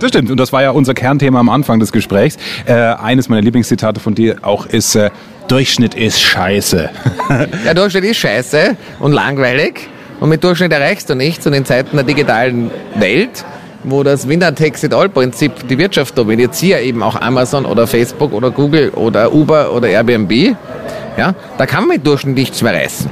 Das 0.00 0.10
stimmt, 0.10 0.30
und 0.30 0.38
das 0.38 0.52
war 0.52 0.62
ja 0.62 0.70
unser 0.70 0.92
Kernthema 0.92 1.40
am 1.40 1.48
Anfang 1.48 1.80
des 1.80 1.92
Gesprächs. 1.92 2.36
Äh, 2.66 2.74
eines 2.74 3.28
meiner 3.28 3.42
Lieblingszitate 3.42 4.00
von 4.00 4.14
dir 4.14 4.36
auch 4.42 4.66
ist, 4.66 4.94
äh, 4.96 5.10
Durchschnitt 5.48 5.94
ist 5.94 6.20
scheiße. 6.20 6.90
ja, 7.64 7.74
Durchschnitt 7.74 8.04
ist 8.04 8.16
scheiße 8.18 8.76
und 8.98 9.12
langweilig. 9.12 9.88
Und 10.20 10.28
mit 10.28 10.42
Durchschnitt 10.42 10.72
erreichst 10.72 11.10
du 11.10 11.14
nichts. 11.14 11.46
Und 11.46 11.52
in 11.52 11.64
Zeiten 11.64 11.96
der 11.96 12.04
digitalen 12.04 12.70
Welt, 12.94 13.44
wo 13.82 14.02
das 14.02 14.28
Winner-Takes-it-all-Prinzip 14.28 15.68
die 15.68 15.78
Wirtschaft 15.78 16.16
dominiert, 16.16 16.54
siehe 16.54 16.80
eben 16.80 17.02
auch 17.02 17.20
Amazon 17.20 17.66
oder 17.66 17.86
Facebook 17.86 18.32
oder 18.32 18.50
Google 18.50 18.90
oder 18.90 19.32
Uber 19.32 19.72
oder 19.72 19.88
Airbnb, 19.88 20.56
ja, 21.16 21.34
da 21.58 21.66
kann 21.66 21.86
man 21.86 21.96
mit 21.96 22.06
Durchschnitt 22.06 22.34
nichts 22.34 22.62
mehr 22.62 22.74
reißen. 22.74 23.10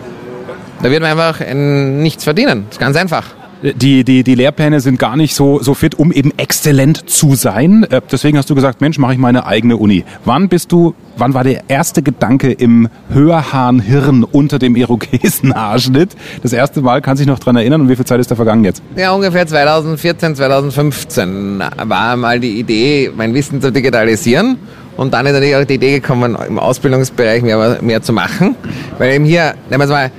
Da 0.83 0.91
wird 0.91 1.03
man 1.03 1.11
einfach 1.13 1.41
nichts 1.55 2.25
verdienen. 2.25 2.65
Das 2.69 2.77
ist 2.77 2.81
ganz 2.81 2.97
einfach 2.97 3.27
die, 3.63 4.05
die, 4.05 4.25
die 4.25 4.35
Lehrpläne 4.35 4.81
sind 4.81 4.99
gar 4.99 5.17
nicht 5.17 5.35
so, 5.35 5.61
so 5.63 5.75
fit, 5.75 5.95
um 5.95 6.13
eben 6.13 6.33
exzellent 6.37 7.09
zu 7.09 7.35
sein. 7.35 7.85
Äh, 7.85 8.01
deswegen 8.11 8.37
hast 8.37 8.51
du 8.51 8.55
gesagt, 8.55 8.81
Mensch, 8.81 8.99
mache 8.99 9.13
ich 9.13 9.19
meine 9.19 9.47
eigene 9.47 9.77
Uni. 9.77 10.05
Wann 10.25 10.49
bist 10.49 10.73
du, 10.73 10.95
wann 11.17 11.35
war 11.35 11.45
der 11.45 11.69
erste 11.69 12.03
Gedanke 12.03 12.51
im 12.51 12.89
Hörhahnhirn 13.13 14.25
unter 14.25 14.59
dem 14.59 14.75
Irokesenhaarschnitt? 14.75 16.11
Das 16.43 16.53
erste 16.53 16.83
Mal, 16.83 17.01
kannst 17.01 17.21
du 17.21 17.25
dich 17.25 17.33
noch 17.33 17.39
dran 17.39 17.57
erinnern 17.57 17.83
und 17.83 17.89
wie 17.89 17.97
viel 17.97 18.05
Zeit 18.05 18.21
ist 18.21 18.31
da 18.31 18.35
vergangen 18.35 18.65
jetzt? 18.65 18.83
Ja, 18.97 19.13
ungefähr 19.13 19.47
2014, 19.47 20.35
2015 20.37 21.63
war 21.85 22.17
mal 22.17 22.41
die 22.41 22.59
Idee, 22.59 23.13
mein 23.17 23.33
Wissen 23.35 23.61
zu 23.61 23.71
digitalisieren. 23.71 24.59
Und 24.97 25.15
dann 25.15 25.25
ist 25.25 25.33
natürlich 25.33 25.57
auch 25.57 25.65
die 25.65 25.75
Idee 25.75 26.01
gekommen, 26.01 26.37
im 26.47 26.59
Ausbildungsbereich 26.59 27.43
mehr, 27.43 27.79
mehr 27.81 28.03
zu 28.03 28.13
machen. 28.13 28.57
Weil 28.99 29.15
eben 29.15 29.25
hier, 29.25 29.55
nehmen 29.71 29.81
wir 29.81 29.85
es 29.85 29.91
mal, 29.91 30.11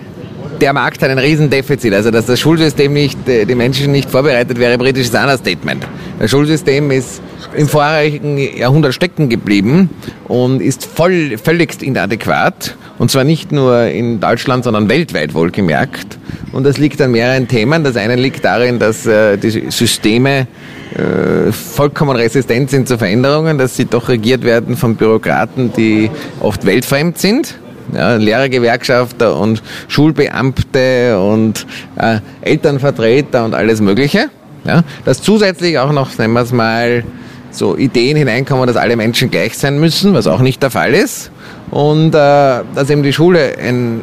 der 0.64 0.72
Markt 0.72 1.04
hat 1.04 1.10
ein 1.10 1.20
Riesendefizit. 1.20 1.94
Also, 1.94 2.10
dass 2.10 2.26
das 2.26 2.40
Schulsystem 2.40 2.94
nicht, 2.94 3.28
äh, 3.28 3.44
die 3.44 3.54
Menschen 3.54 3.92
nicht 3.92 4.10
vorbereitet 4.10 4.58
wäre, 4.60 4.78
britisches 4.78 5.14
Understatement. 5.14 5.86
Das 6.20 6.32
Schulsystem 6.32 6.90
ist 6.90 7.22
im 7.54 7.68
vorigen 7.68 8.38
Jahrhundert 8.38 8.94
stecken 8.94 9.28
geblieben 9.28 9.90
und 10.30 10.62
ist 10.62 10.86
voll, 10.86 11.38
völligst 11.38 11.84
inadäquat. 11.84 12.78
Und 12.98 13.12
zwar 13.12 13.26
nicht 13.26 13.52
nur 13.52 13.88
in 13.88 14.22
Deutschland, 14.22 14.64
sondern 14.64 14.88
weltweit 14.88 15.34
wohlgemerkt. 15.34 16.18
Und 16.54 16.64
das 16.64 16.78
liegt 16.78 17.02
an 17.02 17.12
mehreren 17.12 17.50
Themen. 17.50 17.84
Das 17.84 17.98
eine 17.98 18.16
liegt 18.16 18.46
darin, 18.46 18.80
dass 18.80 19.06
äh, 19.06 19.36
die 19.38 19.70
Systeme 19.70 20.48
äh, 20.96 21.52
vollkommen 21.52 22.16
resistent 22.16 22.70
sind 22.70 22.88
zu 22.88 22.98
Veränderungen, 22.98 23.58
dass 23.58 23.76
sie 23.76 23.84
doch 23.84 24.08
regiert 24.08 24.46
werden 24.46 24.78
von 24.78 24.96
Bürokraten, 24.96 25.74
die 25.74 26.10
oft 26.40 26.66
weltfremd 26.66 27.18
sind 27.18 27.56
ja, 27.94 28.16
Lehrergewerkschafter 28.16 29.38
und 29.38 29.62
Schulbeamte 29.88 31.20
und 31.20 31.66
äh, 31.98 32.20
Elternvertreter 32.42 33.46
und 33.46 33.54
alles 33.54 33.82
Mögliche. 33.82 34.30
Ja, 34.66 34.84
dass 35.04 35.22
zusätzlich 35.22 35.78
auch 35.78 35.92
noch, 35.92 36.18
nennen 36.18 36.34
wir 36.34 36.42
es 36.42 36.54
mal, 36.54 37.04
so 37.52 37.78
Ideen 37.78 38.18
hineinkommen, 38.18 38.66
dass 38.68 38.78
alle 38.78 38.96
Menschen 38.96 39.30
gleich 39.30 39.58
sein 39.58 39.80
müssen, 39.80 40.14
was 40.14 40.28
auch 40.28 40.40
nicht 40.40 40.64
der 40.64 40.72
Fall 40.72 40.94
ist. 40.94 41.32
Und 41.70 42.10
äh, 42.10 42.62
dass 42.76 42.90
eben 42.90 43.04
die 43.04 43.14
Schule 43.14 43.58
ein 43.58 44.02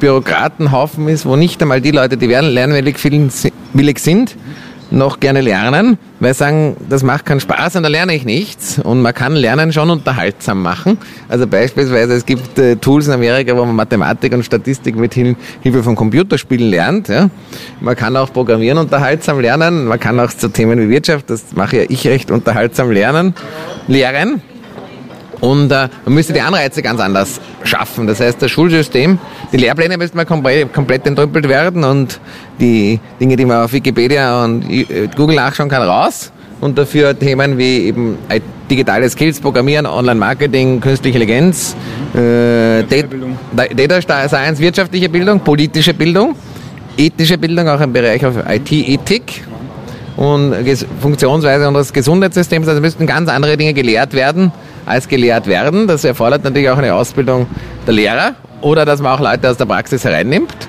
Bürokratenhaufen 0.00 1.08
ist, 1.08 1.26
wo 1.26 1.36
nicht 1.36 1.60
einmal 1.62 1.80
die 1.80 1.90
Leute, 1.90 2.16
die 2.16 2.26
lernwillig 2.26 2.98
sind, 3.98 4.36
noch 4.90 5.20
gerne 5.20 5.40
lernen, 5.40 5.98
weil 6.20 6.34
sagen, 6.34 6.76
das 6.88 7.02
macht 7.02 7.26
keinen 7.26 7.40
Spaß 7.40 7.76
und 7.76 7.82
da 7.82 7.88
lerne 7.88 8.14
ich 8.14 8.24
nichts. 8.24 8.78
Und 8.78 9.02
man 9.02 9.14
kann 9.14 9.34
Lernen 9.34 9.72
schon 9.72 9.90
unterhaltsam 9.90 10.62
machen. 10.62 10.98
Also 11.28 11.46
beispielsweise, 11.46 12.14
es 12.14 12.24
gibt 12.24 12.58
äh, 12.58 12.76
Tools 12.76 13.06
in 13.06 13.12
Amerika, 13.12 13.56
wo 13.56 13.64
man 13.64 13.76
Mathematik 13.76 14.32
und 14.32 14.44
Statistik 14.44 14.96
mit 14.96 15.14
Hilfe 15.14 15.82
von 15.82 15.94
Computerspielen 15.94 16.70
lernt. 16.70 17.08
Ja. 17.08 17.28
Man 17.80 17.96
kann 17.96 18.16
auch 18.16 18.32
Programmieren 18.32 18.78
unterhaltsam 18.78 19.40
lernen. 19.40 19.86
Man 19.86 20.00
kann 20.00 20.18
auch 20.20 20.32
zu 20.32 20.48
Themen 20.48 20.78
wie 20.80 20.88
Wirtschaft, 20.88 21.30
das 21.30 21.44
mache 21.54 21.78
ja 21.78 21.82
ich 21.88 22.06
recht 22.06 22.30
unterhaltsam 22.30 22.90
lernen, 22.90 23.34
lehren. 23.86 24.40
Und 25.40 25.70
äh, 25.70 25.88
man 26.04 26.14
müsste 26.14 26.32
die 26.32 26.40
Anreize 26.40 26.82
ganz 26.82 27.00
anders 27.00 27.40
schaffen. 27.62 28.06
Das 28.06 28.20
heißt, 28.20 28.42
das 28.42 28.50
Schulsystem, 28.50 29.18
die 29.52 29.56
Lehrpläne 29.56 29.96
müssten 29.96 30.16
mal 30.16 30.26
komplett, 30.26 30.72
komplett 30.72 31.06
entrümpelt 31.06 31.48
werden 31.48 31.84
und 31.84 32.20
die 32.60 33.00
Dinge, 33.20 33.36
die 33.36 33.44
man 33.44 33.64
auf 33.64 33.72
Wikipedia 33.72 34.44
und 34.44 34.68
äh, 34.70 35.08
Google 35.16 35.36
nachschauen 35.36 35.68
kann, 35.68 35.82
raus. 35.82 36.32
Und 36.60 36.76
dafür 36.76 37.16
Themen 37.16 37.56
wie 37.56 37.86
eben 37.86 38.18
digitale 38.68 39.08
Skills, 39.08 39.40
Programmieren, 39.40 39.86
Online-Marketing, 39.86 40.80
künstliche 40.80 41.18
Intelligenz, 41.18 41.76
äh, 42.14 42.82
Data 43.52 44.28
Science, 44.28 44.58
wirtschaftliche 44.58 45.08
Bildung, 45.08 45.38
politische 45.40 45.94
Bildung, 45.94 46.34
ethische 46.96 47.38
Bildung, 47.38 47.68
auch 47.68 47.80
im 47.80 47.92
Bereich 47.92 48.26
auf 48.26 48.34
IT-Ethik 48.48 49.44
und 50.16 50.52
Funktionsweise 51.00 51.68
unseres 51.68 51.92
Gesundheitssystems. 51.92 52.66
Also 52.66 52.80
müssten 52.80 53.06
ganz 53.06 53.30
andere 53.30 53.56
Dinge 53.56 53.72
gelehrt 53.72 54.12
werden, 54.12 54.50
als 54.84 55.06
gelehrt 55.06 55.46
werden. 55.46 55.86
Das 55.86 56.02
erfordert 56.02 56.42
natürlich 56.42 56.70
auch 56.70 56.78
eine 56.78 56.92
Ausbildung 56.92 57.46
der 57.86 57.94
Lehrer 57.94 58.34
oder 58.60 58.84
dass 58.84 59.00
man 59.00 59.12
auch 59.12 59.20
Leute 59.20 59.50
aus 59.50 59.56
der 59.56 59.66
Praxis 59.66 60.04
hereinnimmt. 60.04 60.68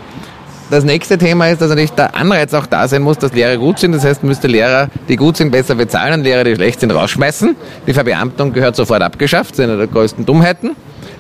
Das 0.70 0.84
nächste 0.84 1.18
Thema 1.18 1.48
ist, 1.48 1.62
dass 1.62 1.70
natürlich 1.70 1.92
der 1.92 2.16
Anreiz 2.16 2.54
auch 2.54 2.68
da 2.68 2.88
sein 2.88 3.02
muss, 3.02 3.18
dass 3.18 3.34
Lehrer 3.34 3.58
gut 3.58 3.80
sind. 3.80 3.92
Das 3.94 4.06
heißt, 4.06 4.24
müsste 4.24 4.48
Lehrer, 4.48 4.90
die 5.08 5.16
gut 5.16 5.36
sind, 5.36 5.50
besser 5.50 5.74
bezahlen 5.74 6.20
und 6.20 6.24
Lehrer, 6.24 6.44
die 6.44 6.54
schlecht 6.54 6.80
sind, 6.80 6.92
rausschmeißen. 6.92 7.56
Die 7.88 7.94
Verbeamtung 7.94 8.54
gehört 8.54 8.76
sofort 8.76 9.02
abgeschafft. 9.02 9.52
Das 9.52 9.60
ist 9.60 9.66
eine 9.66 9.78
der 9.78 9.88
größten 9.88 10.28
Dummheiten. 10.28 10.76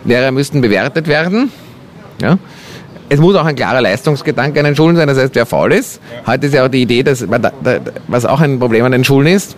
Lehrer 0.06 0.32
müssten 0.32 0.62
bewertet 0.62 1.08
werden. 1.08 1.52
Ja. 2.22 2.38
Es 3.10 3.20
muss 3.20 3.36
auch 3.36 3.46
ein 3.46 3.56
klarer 3.56 3.82
Leistungsgedanke 3.82 4.60
an 4.60 4.66
den 4.66 4.76
Schulen 4.76 4.96
sein. 4.96 5.08
Das 5.08 5.18
heißt, 5.18 5.34
wer 5.34 5.48
faul 5.48 5.74
ist. 5.74 6.00
Heute 6.28 6.46
ist 6.46 6.54
ja 6.54 6.66
auch 6.66 6.70
die 6.70 6.84
Idee, 6.84 7.02
dass, 7.02 7.26
was 8.08 8.26
auch 8.26 8.42
ein 8.42 8.60
Problem 8.60 8.86
an 8.86 8.92
den 8.92 9.04
Schulen 9.04 9.28
ist, 9.28 9.56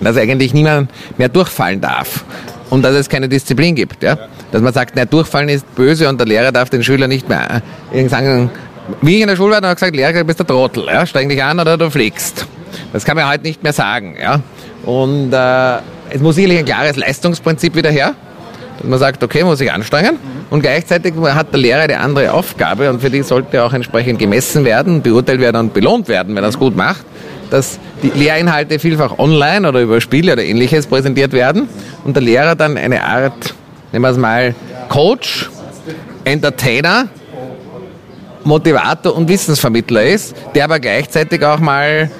dass 0.00 0.16
eigentlich 0.16 0.52
niemand 0.52 0.90
mehr 1.16 1.28
durchfallen 1.28 1.80
darf 1.80 2.24
und 2.70 2.82
dass 2.82 2.96
es 2.96 3.08
keine 3.08 3.28
Disziplin 3.28 3.76
gibt. 3.76 4.02
Ja? 4.02 4.18
Dass 4.52 4.62
man 4.62 4.72
sagt, 4.72 4.94
na, 4.96 5.04
durchfallen 5.04 5.48
ist 5.48 5.74
böse 5.74 6.08
und 6.08 6.18
der 6.18 6.26
Lehrer 6.26 6.52
darf 6.52 6.70
den 6.70 6.82
Schüler 6.82 7.06
nicht 7.06 7.28
mehr 7.28 7.62
äh, 7.92 8.08
sagen, 8.08 8.50
wie 9.02 9.16
ich 9.16 9.20
in 9.22 9.28
der 9.28 9.36
Schule 9.36 9.50
war, 9.50 9.56
habe 9.56 9.68
ich 9.68 9.74
gesagt, 9.74 9.94
Lehrer, 9.94 10.12
du 10.12 10.24
bist 10.24 10.38
der 10.38 10.46
Trottel, 10.46 10.86
ja? 10.86 11.06
steig 11.06 11.28
dich 11.28 11.42
an 11.42 11.60
oder 11.60 11.76
du 11.76 11.90
fliegst. 11.90 12.46
Das 12.92 13.04
kann 13.04 13.16
man 13.16 13.28
heute 13.28 13.44
nicht 13.44 13.62
mehr 13.62 13.72
sagen. 13.72 14.16
Ja? 14.20 14.40
Und 14.84 15.32
äh, 15.32 15.78
es 16.10 16.20
muss 16.20 16.34
sicherlich 16.34 16.58
ein 16.58 16.64
klares 16.64 16.96
Leistungsprinzip 16.96 17.76
wieder 17.76 17.90
her, 17.90 18.14
dass 18.78 18.88
man 18.88 18.98
sagt, 18.98 19.22
okay, 19.22 19.44
muss 19.44 19.60
ich 19.60 19.70
anstrengen. 19.70 20.16
Und 20.50 20.62
gleichzeitig 20.62 21.14
hat 21.14 21.52
der 21.52 21.60
Lehrer 21.60 21.82
eine 21.82 22.00
andere 22.00 22.32
Aufgabe 22.32 22.90
und 22.90 23.00
für 23.00 23.10
die 23.10 23.22
sollte 23.22 23.62
auch 23.62 23.72
entsprechend 23.72 24.18
gemessen 24.18 24.64
werden, 24.64 25.02
beurteilt 25.02 25.40
werden 25.40 25.56
und 25.56 25.74
belohnt 25.74 26.08
werden, 26.08 26.34
wenn 26.34 26.42
er 26.42 26.48
es 26.48 26.58
gut 26.58 26.76
macht 26.76 27.04
dass 27.50 27.78
die 28.02 28.10
Lehrinhalte 28.10 28.78
vielfach 28.78 29.18
online 29.18 29.68
oder 29.68 29.82
über 29.82 30.00
Spiele 30.00 30.32
oder 30.32 30.42
ähnliches 30.42 30.86
präsentiert 30.86 31.32
werden 31.32 31.68
und 32.04 32.14
der 32.14 32.22
Lehrer 32.22 32.54
dann 32.54 32.76
eine 32.76 33.04
Art, 33.04 33.54
nehmen 33.92 34.04
wir 34.04 34.10
es 34.10 34.16
mal, 34.16 34.54
Coach, 34.88 35.50
Entertainer 36.24 37.08
Motivator 38.44 39.14
und 39.14 39.28
Wissensvermittler 39.28 40.02
ist, 40.02 40.34
der 40.54 40.64
aber 40.64 40.80
gleichzeitig 40.80 41.44
auch 41.44 41.58
mal 41.58 42.10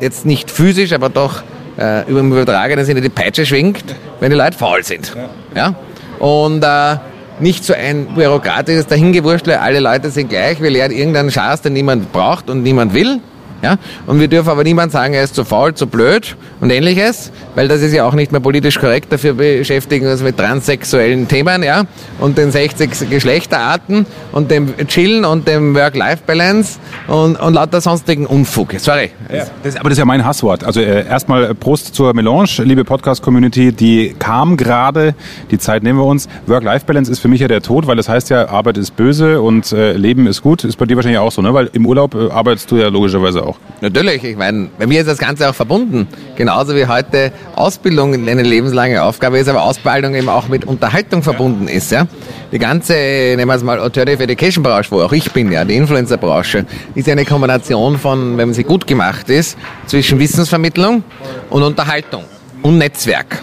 jetzt 0.00 0.26
nicht 0.26 0.50
physisch, 0.50 0.92
aber 0.92 1.08
doch 1.08 1.42
äh, 1.78 2.08
über 2.08 2.20
im 2.20 2.32
übertragenen 2.32 2.84
Sinne 2.84 3.00
die 3.00 3.08
Peitsche 3.08 3.46
schwingt, 3.46 3.84
wenn 4.20 4.30
die 4.30 4.36
Leute 4.36 4.56
faul 4.56 4.82
sind. 4.82 5.14
Ja? 5.54 5.74
Und 6.18 6.62
äh, 6.64 6.96
nicht 7.40 7.64
so 7.64 7.74
ein 7.74 8.06
bürokratisches 8.14 8.86
Dahingewurschtle, 8.86 9.60
alle 9.60 9.80
Leute 9.80 10.10
sind 10.10 10.28
gleich, 10.28 10.60
wir 10.60 10.70
lernen 10.70 10.94
irgendeinen 10.94 11.30
Schatz, 11.30 11.62
den 11.62 11.72
niemand 11.72 12.12
braucht 12.12 12.48
und 12.48 12.62
niemand 12.62 12.94
will, 12.94 13.20
ja? 13.64 13.78
Und 14.06 14.20
wir 14.20 14.28
dürfen 14.28 14.50
aber 14.50 14.62
niemand 14.62 14.92
sagen, 14.92 15.14
er 15.14 15.24
ist 15.24 15.34
zu 15.34 15.44
faul, 15.44 15.74
zu 15.74 15.86
blöd 15.86 16.36
und 16.60 16.70
ähnliches, 16.70 17.32
weil 17.54 17.66
das 17.66 17.82
ist 17.82 17.92
ja 17.92 18.04
auch 18.04 18.14
nicht 18.14 18.30
mehr 18.30 18.40
politisch 18.40 18.78
korrekt. 18.78 19.12
Dafür 19.12 19.34
beschäftigen 19.34 20.04
wir 20.04 20.12
uns 20.12 20.22
mit 20.22 20.36
transsexuellen 20.36 21.26
Themen 21.26 21.62
ja? 21.62 21.84
und 22.20 22.38
den 22.38 22.52
60 22.52 23.10
Geschlechterarten 23.10 24.06
und 24.32 24.50
dem 24.50 24.74
Chillen 24.86 25.24
und 25.24 25.48
dem 25.48 25.74
Work-Life-Balance 25.74 26.78
und, 27.08 27.40
und 27.40 27.54
lauter 27.54 27.80
sonstigen 27.80 28.26
Unfug. 28.26 28.74
Sorry. 28.78 29.10
Ja. 29.32 29.46
Das, 29.62 29.76
aber 29.76 29.88
das 29.88 29.96
ist 29.96 29.98
ja 29.98 30.04
mein 30.04 30.24
Hasswort. 30.24 30.64
Also 30.64 30.80
äh, 30.80 31.06
erstmal 31.06 31.54
Prost 31.54 31.94
zur 31.94 32.14
Melange, 32.14 32.62
liebe 32.62 32.84
Podcast-Community. 32.84 33.72
Die 33.72 34.14
kam 34.18 34.56
gerade, 34.56 35.14
die 35.50 35.58
Zeit 35.58 35.82
nehmen 35.82 35.98
wir 35.98 36.06
uns. 36.06 36.28
Work-Life-Balance 36.46 37.10
ist 37.10 37.20
für 37.20 37.28
mich 37.28 37.40
ja 37.40 37.48
der 37.48 37.62
Tod, 37.62 37.86
weil 37.86 37.96
das 37.96 38.08
heißt 38.08 38.30
ja, 38.30 38.48
Arbeit 38.48 38.78
ist 38.78 38.96
böse 38.96 39.40
und 39.40 39.72
äh, 39.72 39.92
Leben 39.92 40.26
ist 40.26 40.42
gut. 40.42 40.64
Ist 40.64 40.76
bei 40.76 40.86
dir 40.86 40.96
wahrscheinlich 40.96 41.18
auch 41.18 41.32
so, 41.32 41.42
ne? 41.42 41.54
Weil 41.54 41.70
im 41.72 41.86
Urlaub 41.86 42.14
äh, 42.14 42.30
arbeitest 42.30 42.70
du 42.70 42.76
ja 42.76 42.88
logischerweise 42.88 43.42
auch. 43.42 43.53
Natürlich, 43.80 44.24
ich 44.24 44.36
meine, 44.36 44.68
bei 44.78 44.86
mir 44.86 45.00
ist 45.00 45.08
das 45.08 45.18
Ganze 45.18 45.48
auch 45.48 45.54
verbunden. 45.54 46.08
Genauso 46.36 46.74
wie 46.74 46.86
heute 46.86 47.32
Ausbildung 47.54 48.14
eine 48.14 48.42
lebenslange 48.42 49.02
Aufgabe 49.02 49.38
ist, 49.38 49.48
aber 49.48 49.62
Ausbildung 49.62 50.14
eben 50.14 50.28
auch 50.30 50.48
mit 50.48 50.64
Unterhaltung 50.64 51.22
verbunden 51.22 51.68
ist. 51.68 51.92
Ja? 51.92 52.06
Die 52.50 52.58
ganze, 52.58 52.94
nehmen 52.94 53.46
wir 53.46 53.54
es 53.54 53.62
mal, 53.62 53.78
Alternative 53.78 54.22
Education 54.22 54.62
Branche, 54.62 54.90
wo 54.90 55.02
auch 55.02 55.12
ich 55.12 55.30
bin, 55.32 55.52
ja, 55.52 55.66
die 55.66 55.76
Influencer 55.76 56.16
Branche, 56.16 56.64
ist 56.94 57.08
eine 57.10 57.26
Kombination 57.26 57.98
von, 57.98 58.38
wenn 58.38 58.54
sie 58.54 58.64
gut 58.64 58.86
gemacht 58.86 59.28
ist, 59.28 59.58
zwischen 59.86 60.18
Wissensvermittlung 60.18 61.02
und 61.50 61.62
Unterhaltung 61.62 62.24
und 62.62 62.78
Netzwerk. 62.78 63.42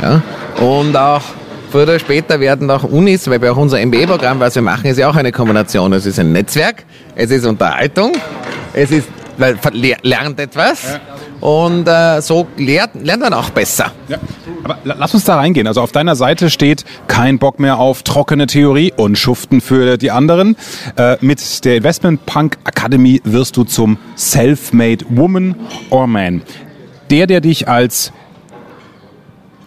Ja? 0.00 0.22
Und 0.64 0.96
auch 0.96 1.22
früher 1.70 1.82
oder 1.82 1.98
später 1.98 2.40
werden 2.40 2.70
auch 2.70 2.84
Unis, 2.84 3.28
weil 3.28 3.40
bei 3.40 3.50
auch 3.50 3.58
unser 3.58 3.84
MBA-Programm, 3.84 4.40
was 4.40 4.54
wir 4.54 4.62
machen, 4.62 4.86
ist 4.86 4.98
ja 4.98 5.10
auch 5.10 5.16
eine 5.16 5.32
Kombination. 5.32 5.92
Es 5.92 6.06
ist 6.06 6.18
ein 6.18 6.32
Netzwerk, 6.32 6.84
es 7.14 7.30
ist 7.30 7.44
Unterhaltung, 7.44 8.12
es 8.72 8.90
ist 8.90 9.08
weil 9.38 9.58
lernt 10.02 10.40
etwas 10.40 10.82
ja. 10.84 11.00
und 11.40 11.88
äh, 11.88 12.20
so 12.20 12.46
lernt, 12.56 13.04
lernt 13.04 13.22
man 13.22 13.32
auch 13.32 13.50
besser. 13.50 13.92
Ja. 14.08 14.18
Aber 14.64 14.78
lass 14.84 15.14
uns 15.14 15.24
da 15.24 15.36
reingehen. 15.36 15.66
Also 15.66 15.80
auf 15.80 15.92
deiner 15.92 16.16
Seite 16.16 16.50
steht 16.50 16.84
kein 17.08 17.38
Bock 17.38 17.58
mehr 17.58 17.78
auf 17.78 18.02
trockene 18.02 18.46
Theorie 18.46 18.92
und 18.96 19.18
Schuften 19.18 19.60
für 19.60 19.96
die 19.96 20.10
anderen. 20.10 20.56
Äh, 20.96 21.16
mit 21.20 21.64
der 21.64 21.76
Investment 21.76 22.24
Punk 22.26 22.58
Academy 22.64 23.20
wirst 23.24 23.56
du 23.56 23.64
zum 23.64 23.98
Self-Made 24.16 25.04
Woman 25.08 25.54
or 25.90 26.06
Man. 26.06 26.42
Der, 27.10 27.26
der 27.26 27.40
dich 27.40 27.68
als 27.68 28.12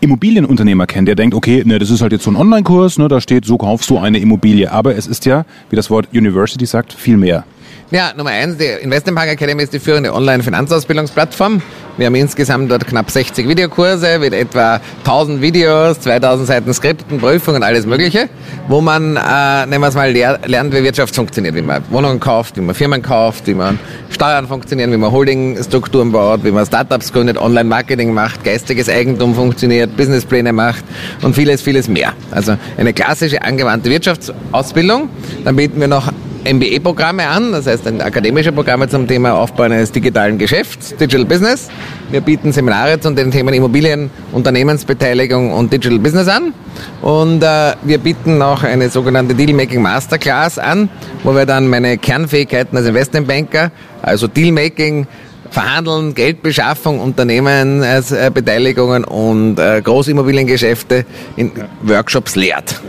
Immobilienunternehmer 0.01 0.85
kennt, 0.87 1.07
der 1.07 1.15
denkt, 1.15 1.35
okay, 1.35 1.63
ne, 1.65 1.79
das 1.79 1.89
ist 1.89 2.01
halt 2.01 2.11
jetzt 2.11 2.23
so 2.23 2.31
ein 2.31 2.35
Online-Kurs, 2.35 2.97
ne, 2.97 3.07
da 3.07 3.19
steht, 3.21 3.45
so 3.45 3.57
kaufst 3.57 3.89
du 3.89 3.97
eine 3.97 4.19
Immobilie. 4.19 4.71
Aber 4.71 4.95
es 4.95 5.07
ist 5.07 5.25
ja, 5.25 5.45
wie 5.69 5.75
das 5.75 5.89
Wort 5.89 6.09
University 6.13 6.65
sagt, 6.65 6.93
viel 6.93 7.17
mehr. 7.17 7.43
Ja, 7.91 8.13
Nummer 8.17 8.31
eins, 8.31 8.57
die 8.57 8.65
Investmentbank 8.65 9.29
Academy 9.29 9.61
ist 9.61 9.71
die 9.71 9.79
führende 9.79 10.11
Online-Finanzausbildungsplattform. 10.11 11.61
Wir 11.97 12.07
haben 12.07 12.15
insgesamt 12.15 12.71
dort 12.71 12.87
knapp 12.87 13.11
60 13.11 13.47
Videokurse 13.47 14.17
mit 14.17 14.33
etwa 14.33 14.81
1000 15.03 15.39
Videos, 15.39 15.99
2000 15.99 16.47
Seiten 16.47 16.73
Skripten, 16.73 17.19
Prüfungen, 17.19 17.61
alles 17.61 17.85
Mögliche, 17.85 18.27
wo 18.67 18.81
man, 18.81 19.15
äh, 19.15 19.67
nehmen 19.67 19.83
wir 19.83 19.89
es 19.89 19.93
mal, 19.93 20.11
lernt, 20.11 20.73
wie 20.73 20.83
Wirtschaft 20.83 21.13
funktioniert, 21.15 21.53
wie 21.53 21.61
man 21.61 21.83
Wohnungen 21.91 22.19
kauft, 22.19 22.57
wie 22.57 22.61
man 22.61 22.73
Firmen 22.73 23.03
kauft, 23.03 23.45
wie 23.45 23.53
man 23.53 23.77
Steuern 24.09 24.47
funktionieren, 24.47 24.91
wie 24.91 24.97
man 24.97 25.11
Holdingstrukturen 25.11 26.11
baut, 26.11 26.43
wie 26.43 26.51
man 26.51 26.65
Startups 26.65 27.13
gründet, 27.13 27.37
Online-Marketing 27.37 28.11
macht, 28.15 28.43
geistiges 28.43 28.89
Eigentum 28.89 29.35
funktioniert, 29.35 29.95
Businesspläne 29.95 30.53
macht 30.53 30.83
und 31.21 31.35
vieles, 31.35 31.61
vieles 31.61 31.87
mehr. 31.87 32.13
Also 32.31 32.57
eine 32.77 32.93
klassische 32.93 33.43
angewandte 33.43 33.91
Wirtschaftsausbildung. 33.91 35.07
Dann 35.43 35.55
bieten 35.55 35.79
wir 35.79 35.87
noch 35.87 36.11
MBE-Programme 36.45 37.27
an, 37.27 37.51
das 37.51 37.65
heißt 37.65 37.87
akademische 38.01 38.51
Programme 38.51 38.87
zum 38.87 39.07
Thema 39.07 39.33
Aufbau 39.33 39.63
eines 39.63 39.91
digitalen 39.91 40.37
Geschäfts, 40.37 40.95
Digital 40.95 41.25
Business. 41.25 41.69
Wir 42.11 42.21
bieten 42.21 42.51
Seminare 42.51 42.99
zu 42.99 43.09
den 43.11 43.31
Themen 43.31 43.53
Immobilien, 43.53 44.11
Unternehmensbeteiligung 44.31 45.51
und 45.51 45.73
Digital 45.73 45.97
Business 45.97 46.27
an. 46.27 46.53
Und 47.01 47.41
äh, 47.41 47.73
wir 47.83 47.97
bieten 47.97 48.41
auch 48.43 48.63
eine 48.63 48.89
sogenannte 48.89 49.33
Dealmaking 49.33 49.81
Masterclass 49.81 50.59
an, 50.59 50.89
wo 51.23 51.35
wir 51.35 51.47
dann 51.47 51.67
meine 51.67 51.97
Kernfähigkeiten 51.97 52.77
als 52.77 52.85
Investmentbanker, 52.85 53.71
also 54.03 54.27
Dealmaking, 54.27 55.07
Verhandeln, 55.49 56.13
Geldbeschaffung, 56.13 56.99
Unternehmensbeteiligungen 56.99 59.03
und 59.03 59.57
äh, 59.57 59.81
Großimmobiliengeschäfte 59.81 61.05
in 61.37 61.51
Workshops 61.81 62.35
lehrt. 62.35 62.81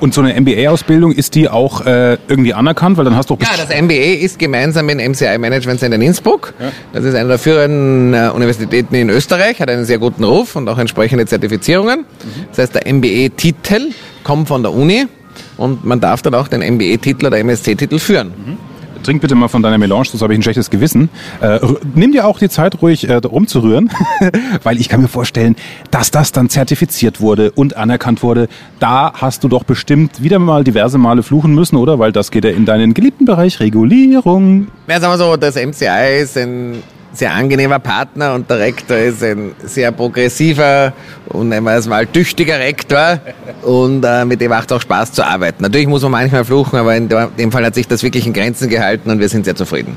Und 0.00 0.12
so 0.12 0.20
eine 0.20 0.38
MBA-Ausbildung, 0.40 1.12
ist 1.12 1.34
die 1.34 1.48
auch 1.48 1.86
äh, 1.86 2.18
irgendwie 2.28 2.52
anerkannt? 2.52 2.96
Weil 2.96 3.04
dann 3.04 3.16
hast 3.16 3.30
du 3.30 3.38
Ja, 3.40 3.48
das 3.56 3.68
MBA 3.68 4.22
ist 4.22 4.38
gemeinsam 4.38 4.86
mit 4.86 5.00
dem 5.00 5.12
MCI 5.12 5.38
Management 5.38 5.80
Center 5.80 5.96
in 5.96 6.02
Innsbruck. 6.02 6.52
Ja. 6.60 6.72
Das 6.92 7.04
ist 7.04 7.14
eine 7.14 7.28
der 7.28 7.38
führenden 7.38 8.12
äh, 8.14 8.30
Universitäten 8.34 8.94
in 8.94 9.10
Österreich, 9.10 9.60
hat 9.60 9.70
einen 9.70 9.84
sehr 9.84 9.98
guten 9.98 10.24
Ruf 10.24 10.56
und 10.56 10.68
auch 10.68 10.78
entsprechende 10.78 11.26
Zertifizierungen. 11.26 12.00
Mhm. 12.00 12.44
Das 12.50 12.58
heißt, 12.58 12.74
der 12.74 12.92
MBA-Titel 12.92 13.90
kommt 14.24 14.48
von 14.48 14.62
der 14.62 14.72
Uni 14.72 15.06
und 15.56 15.84
man 15.84 16.00
darf 16.00 16.22
dann 16.22 16.34
auch 16.34 16.48
den 16.48 16.60
MBA-Titel 16.60 17.26
oder 17.26 17.38
MSc-Titel 17.38 17.98
führen. 17.98 18.28
Mhm 18.28 18.73
trink 19.04 19.20
bitte 19.20 19.34
mal 19.34 19.48
von 19.48 19.62
deiner 19.62 19.78
Melange, 19.78 20.06
sonst 20.06 20.22
habe 20.22 20.32
ich 20.32 20.38
ein 20.38 20.42
schlechtes 20.42 20.70
Gewissen. 20.70 21.08
Äh, 21.40 21.60
nimm 21.94 22.12
dir 22.12 22.26
auch 22.26 22.38
die 22.38 22.48
Zeit, 22.48 22.82
ruhig 22.82 23.08
äh, 23.08 23.14
rumzurühren, 23.14 23.90
weil 24.62 24.80
ich 24.80 24.88
kann 24.88 25.02
mir 25.02 25.08
vorstellen, 25.08 25.56
dass 25.90 26.10
das 26.10 26.32
dann 26.32 26.48
zertifiziert 26.48 27.20
wurde 27.20 27.52
und 27.52 27.76
anerkannt 27.76 28.22
wurde. 28.22 28.48
Da 28.80 29.12
hast 29.14 29.44
du 29.44 29.48
doch 29.48 29.64
bestimmt 29.64 30.22
wieder 30.22 30.38
mal 30.38 30.64
diverse 30.64 30.98
Male 30.98 31.22
fluchen 31.22 31.54
müssen, 31.54 31.76
oder? 31.76 31.98
Weil 31.98 32.12
das 32.12 32.30
geht 32.30 32.44
ja 32.44 32.50
in 32.50 32.64
deinen 32.64 32.94
geliebten 32.94 33.24
Bereich 33.24 33.60
Regulierung. 33.60 34.68
Ja, 34.88 35.00
sagen 35.00 35.12
wir 35.12 35.18
so, 35.18 35.36
das 35.36 35.56
MCI 35.56 36.20
ist 36.22 36.36
ein 36.36 36.82
sehr 37.14 37.32
angenehmer 37.32 37.78
Partner 37.78 38.34
und 38.34 38.50
der 38.50 38.58
Rektor 38.58 38.96
ist 38.96 39.22
ein 39.22 39.52
sehr 39.62 39.92
progressiver 39.92 40.92
und 41.28 41.52
einmal 41.52 41.80
mal 41.82 42.06
tüchtiger 42.06 42.58
Rektor 42.58 43.20
und 43.62 44.04
äh, 44.04 44.24
mit 44.24 44.40
dem 44.40 44.50
macht 44.50 44.70
es 44.70 44.76
auch 44.76 44.80
Spaß 44.80 45.12
zu 45.12 45.24
arbeiten. 45.24 45.62
Natürlich 45.62 45.86
muss 45.86 46.02
man 46.02 46.12
manchmal 46.12 46.44
fluchen, 46.44 46.78
aber 46.78 46.96
in 46.96 47.08
dem 47.08 47.52
Fall 47.52 47.64
hat 47.64 47.74
sich 47.74 47.88
das 47.88 48.02
wirklich 48.02 48.26
in 48.26 48.32
Grenzen 48.32 48.68
gehalten 48.68 49.10
und 49.10 49.20
wir 49.20 49.28
sind 49.28 49.44
sehr 49.44 49.56
zufrieden. 49.56 49.96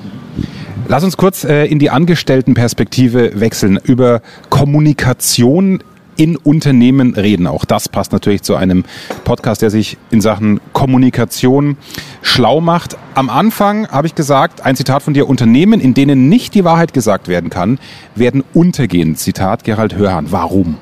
Lass 0.88 1.04
uns 1.04 1.18
kurz 1.18 1.44
äh, 1.44 1.66
in 1.66 1.80
die 1.80 1.90
Angestelltenperspektive 1.90 3.40
wechseln. 3.40 3.78
Über 3.84 4.22
Kommunikation 4.50 5.84
in 6.18 6.36
Unternehmen 6.36 7.16
reden. 7.16 7.48
Auch 7.48 7.66
das 7.66 7.88
passt 7.90 8.12
natürlich 8.12 8.42
zu 8.42 8.56
einem 8.56 8.84
Podcast, 9.24 9.62
der 9.62 9.70
sich 9.70 9.98
in 10.12 10.22
Sachen 10.22 10.60
Kommunikation 10.74 11.78
schlau 12.22 12.60
macht. 12.60 12.98
Am 13.16 13.30
Anfang 13.30 13.88
habe 13.88 14.08
ich 14.08 14.16
gesagt, 14.16 14.66
ein 14.66 14.76
Zitat 14.76 15.04
von 15.04 15.14
dir, 15.14 15.30
Unternehmen, 15.30 15.80
in 15.80 15.94
denen 15.94 16.28
nicht 16.28 16.54
die 16.54 16.64
Wahrheit 16.64 16.94
gesagt 16.94 17.28
werden 17.28 17.50
kann, 17.50 17.80
werden 18.16 18.44
untergehen. 18.54 19.16
Zitat 19.16 19.64
Gerald 19.64 19.96
Hörhan. 19.96 20.32
Warum? 20.32 20.78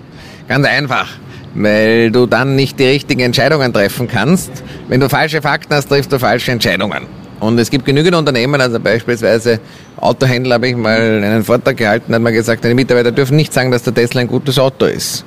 Ganz 0.47 0.65
einfach 0.65 1.07
weil 1.55 2.11
du 2.11 2.25
dann 2.25 2.55
nicht 2.55 2.79
die 2.79 2.85
richtigen 2.85 3.21
Entscheidungen 3.21 3.73
treffen 3.73 4.07
kannst. 4.07 4.51
Wenn 4.89 4.99
du 4.99 5.09
falsche 5.09 5.41
Fakten 5.41 5.73
hast, 5.73 5.87
triffst 5.87 6.11
du 6.11 6.19
falsche 6.19 6.51
Entscheidungen. 6.51 7.07
Und 7.45 7.59
es 7.59 7.69
gibt 7.69 7.85
genügend 7.85 8.15
Unternehmen, 8.15 8.59
also 8.59 8.79
beispielsweise 8.79 9.59
Autohändler 9.97 10.55
habe 10.55 10.67
ich 10.67 10.75
mal 10.75 10.99
einen 10.99 11.43
Vortrag 11.43 11.77
gehalten, 11.77 12.13
hat 12.13 12.21
man 12.21 12.33
gesagt, 12.33 12.63
die 12.63 12.73
Mitarbeiter 12.73 13.11
dürfen 13.11 13.35
nicht 13.35 13.53
sagen, 13.53 13.71
dass 13.71 13.83
der 13.83 13.93
Tesla 13.93 14.21
ein 14.21 14.27
gutes 14.27 14.59
Auto 14.59 14.85
ist. 14.85 15.23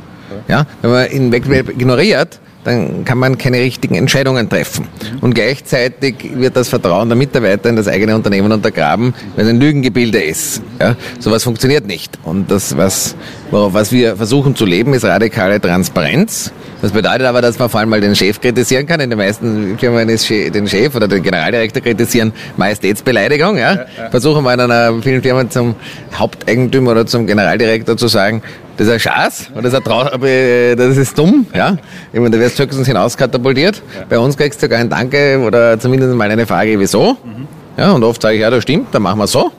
Ja, 0.47 0.67
wenn 0.83 0.91
man 0.91 1.11
ihn 1.11 1.33
Wettbewerb 1.33 1.71
ignoriert, 1.71 2.39
dann 2.65 3.05
kann 3.05 3.19
man 3.19 3.39
keine 3.39 3.59
richtigen 3.59 3.95
Entscheidungen 3.95 4.49
treffen. 4.49 4.87
Und 5.21 5.35
gleichzeitig 5.35 6.17
wird 6.35 6.57
das 6.57 6.69
Vertrauen 6.69 7.09
der 7.09 7.17
Mitarbeiter 7.17 7.69
in 7.69 7.77
das 7.77 7.89
eigene 7.89 8.15
Unternehmen 8.15 8.53
untergraben, 8.53 9.15
weil 9.37 9.45
es 9.45 9.51
ein 9.51 9.61
Lügengebilde 9.61 10.21
ist. 10.21 10.63
Ja, 10.81 10.97
sowas 11.19 11.45
funktioniert 11.45 11.87
nicht. 11.87 12.19
Und 12.25 12.51
das, 12.51 12.77
was, 12.77 13.17
was 13.51 13.93
wir 13.93 14.17
versuchen 14.17 14.57
zu 14.57 14.67
leben, 14.67 14.93
ist 14.95 15.05
radikale 15.05 15.61
Transparenz. 15.61 16.53
Das 16.83 16.93
bedeutet 16.93 17.27
aber, 17.27 17.43
dass 17.43 17.59
man 17.59 17.69
vor 17.69 17.81
allem 17.81 17.89
mal 17.89 18.01
den 18.01 18.15
Chef 18.15 18.41
kritisieren 18.41 18.87
kann. 18.87 19.01
In 19.01 19.11
den 19.11 19.19
meisten 19.19 19.79
Firmen 19.79 20.09
ist 20.09 20.29
den 20.29 20.69
Chef 20.69 20.95
oder 20.95 21.09
den 21.09 21.23
Generaldirektor 21.23 21.83
kritisieren 21.83 22.33
Majestätsbeleidigung. 22.57 23.59
Ja? 23.59 23.87
Versuchen 24.11 24.45
wir 24.45 24.55
in 24.55 24.61
einer 24.61 25.03
vielen 25.03 25.23
Firmen 25.23 25.51
zum 25.51 25.75
Haupteigentümer 26.15 26.93
oder 26.93 27.07
zum 27.07 27.27
Generaldirektor 27.27 27.97
zu 27.97 28.09
sagen, 28.09 28.43
das 28.79 28.87
ist 28.87 28.93
ein 28.93 29.01
Schatz 29.01 29.51
oder 29.53 29.63
das 29.63 29.75
ist, 29.75 29.87
ein 29.87 30.77
das 30.77 30.97
ist 30.97 31.19
dumm. 31.19 31.47
Ja? 31.53 31.77
Ich 32.13 32.21
meine, 32.21 32.31
da 32.31 32.41
wirst 32.41 32.59
du 32.59 32.63
höchstens 32.63 32.87
hinauskatapultiert. 32.87 33.77
Ja. 33.77 34.07
Bei 34.09 34.19
uns 34.19 34.37
kriegst 34.37 34.63
du 34.63 34.67
sogar 34.67 34.79
ein 34.79 34.89
Danke 34.89 35.41
oder 35.45 35.79
zumindest 35.81 36.15
mal 36.15 36.31
eine 36.31 36.47
Frage, 36.47 36.79
wieso. 36.79 37.17
Mhm. 37.25 37.49
Ja, 37.77 37.91
und 37.93 38.05
oft 38.05 38.23
sage 38.23 38.37
ich, 38.37 38.41
ja, 38.41 38.51
das 38.51 38.63
stimmt, 38.63 38.89
dann 38.93 39.03
machen 39.03 39.19
wir 39.19 39.27
so. 39.27 39.51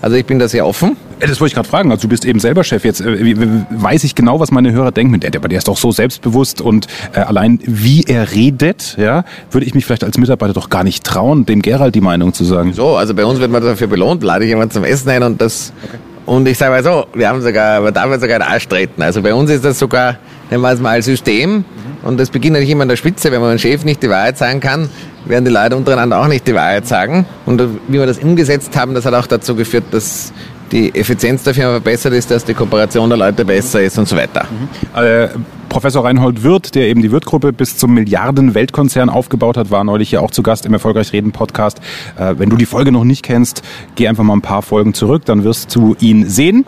Also 0.00 0.16
ich 0.16 0.26
bin 0.26 0.40
da 0.40 0.48
sehr 0.48 0.66
offen 0.66 0.96
Das 1.20 1.40
wollte 1.40 1.50
ich 1.50 1.54
gerade 1.54 1.68
fragen. 1.68 1.92
Also 1.92 2.02
du 2.02 2.08
bist 2.08 2.24
eben 2.24 2.40
selber 2.40 2.64
Chef. 2.64 2.84
Jetzt 2.84 3.02
äh, 3.02 3.36
weiß 3.70 4.02
ich 4.04 4.14
genau, 4.14 4.40
was 4.40 4.50
meine 4.50 4.72
Hörer 4.72 4.90
denken. 4.90 5.20
Der, 5.20 5.30
der, 5.30 5.40
der 5.40 5.58
ist 5.58 5.68
doch 5.68 5.76
so 5.76 5.92
selbstbewusst 5.92 6.60
und 6.60 6.86
äh, 7.12 7.20
allein 7.20 7.60
wie 7.64 8.02
er 8.04 8.32
redet, 8.32 8.96
ja, 8.98 9.24
würde 9.50 9.66
ich 9.66 9.74
mich 9.74 9.84
vielleicht 9.84 10.02
als 10.02 10.18
Mitarbeiter 10.18 10.54
doch 10.54 10.70
gar 10.70 10.82
nicht 10.82 11.04
trauen, 11.04 11.46
dem 11.46 11.62
Gerald 11.62 11.94
die 11.94 12.00
Meinung 12.00 12.32
zu 12.32 12.44
sagen. 12.44 12.72
So, 12.72 12.96
also 12.96 13.14
bei 13.14 13.24
uns 13.24 13.38
wird 13.38 13.52
man 13.52 13.62
dafür 13.62 13.86
belohnt, 13.86 14.22
lade 14.22 14.44
ich 14.44 14.48
jemanden 14.48 14.72
zum 14.72 14.84
Essen 14.84 15.10
ein 15.10 15.22
und 15.22 15.40
das 15.40 15.72
okay. 15.84 15.98
Und 16.26 16.46
ich 16.46 16.58
sage 16.58 16.72
mal 16.72 16.84
so, 16.84 17.06
wir 17.14 17.28
haben 17.28 17.40
sogar, 17.40 17.80
man 17.80 17.92
darf 17.92 18.12
sogar 18.20 18.40
einen 18.40 18.42
Arsch 18.42 18.68
treten. 18.68 19.02
Also 19.02 19.22
bei 19.22 19.34
uns 19.34 19.50
ist 19.50 19.64
das 19.64 19.78
sogar, 19.78 20.18
nennen 20.50 20.62
wir 20.62 20.72
es 20.72 20.80
mal 20.80 21.02
System 21.02 21.64
und 22.02 22.18
das 22.18 22.30
beginnt 22.30 22.54
natürlich 22.54 22.70
immer 22.70 22.82
an 22.82 22.88
der 22.88 22.96
Spitze, 22.96 23.30
wenn 23.32 23.40
man 23.40 23.50
einem 23.50 23.58
Chef 23.58 23.84
nicht 23.84 24.02
die 24.02 24.10
Wahrheit 24.10 24.38
sagen 24.38 24.60
kann, 24.60 24.88
werden 25.24 25.44
die 25.44 25.50
Leute 25.50 25.76
untereinander 25.76 26.20
auch 26.20 26.26
nicht 26.26 26.46
die 26.46 26.54
Wahrheit 26.54 26.86
sagen. 26.86 27.26
Und 27.46 27.60
wie 27.88 27.98
wir 27.98 28.06
das 28.06 28.18
umgesetzt 28.18 28.76
haben, 28.76 28.94
das 28.94 29.04
hat 29.06 29.14
auch 29.14 29.26
dazu 29.26 29.54
geführt, 29.54 29.84
dass 29.92 30.32
die 30.72 30.94
Effizienz 30.94 31.42
der 31.42 31.54
Firma 31.54 31.72
verbessert 31.72 32.14
ist, 32.14 32.30
dass 32.30 32.44
die 32.44 32.54
Kooperation 32.54 33.08
der 33.10 33.18
Leute 33.18 33.44
besser 33.44 33.82
ist 33.82 33.98
und 33.98 34.08
so 34.08 34.16
weiter. 34.16 34.46
Mhm. 34.50 35.02
Äh, 35.02 35.28
Professor 35.68 36.04
Reinhold 36.04 36.42
Wirth, 36.42 36.74
der 36.74 36.88
eben 36.88 37.02
die 37.02 37.12
Wirth-Gruppe 37.12 37.52
bis 37.52 37.76
zum 37.76 37.94
Milliarden-Weltkonzern 37.94 39.08
aufgebaut 39.08 39.56
hat, 39.56 39.70
war 39.70 39.84
neulich 39.84 40.10
hier 40.10 40.22
auch 40.22 40.30
zu 40.30 40.42
Gast 40.42 40.66
im 40.66 40.72
Erfolgreich 40.72 41.12
Reden 41.12 41.32
Podcast. 41.32 41.80
Äh, 42.18 42.34
wenn 42.38 42.50
du 42.50 42.56
die 42.56 42.66
Folge 42.66 42.92
noch 42.92 43.04
nicht 43.04 43.22
kennst, 43.22 43.62
geh 43.94 44.08
einfach 44.08 44.24
mal 44.24 44.34
ein 44.34 44.42
paar 44.42 44.62
Folgen 44.62 44.94
zurück, 44.94 45.24
dann 45.24 45.44
wirst 45.44 45.74
du 45.74 45.96
ihn 46.00 46.28
sehen 46.28 46.64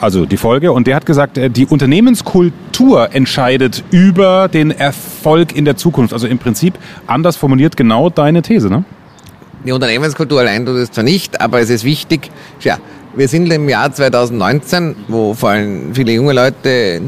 also 0.00 0.26
die 0.26 0.36
Folge. 0.36 0.72
Und 0.72 0.86
der 0.86 0.96
hat 0.96 1.06
gesagt, 1.06 1.38
äh, 1.38 1.50
die 1.50 1.66
Unternehmenskultur 1.66 3.14
entscheidet 3.14 3.82
über 3.90 4.48
den 4.48 4.70
Erfolg 4.70 5.56
in 5.56 5.64
der 5.64 5.76
Zukunft. 5.76 6.12
Also 6.12 6.26
im 6.26 6.38
Prinzip 6.38 6.74
anders 7.06 7.36
formuliert 7.36 7.76
genau 7.76 8.10
deine 8.10 8.42
These, 8.42 8.68
ne? 8.68 8.84
Die 9.64 9.72
Unternehmenskultur 9.72 10.40
allein 10.40 10.64
tut 10.64 10.76
es 10.76 10.92
zwar 10.92 11.02
nicht, 11.02 11.40
aber 11.40 11.60
es 11.60 11.70
ist 11.70 11.82
wichtig. 11.82 12.30
Ja, 12.60 12.78
wir 13.16 13.28
sind 13.28 13.50
im 13.50 13.68
Jahr 13.68 13.92
2019, 13.92 14.94
wo 15.08 15.34
vor 15.34 15.50
allem 15.50 15.94
viele 15.94 16.12
junge 16.12 16.34
Leute, 16.34 17.00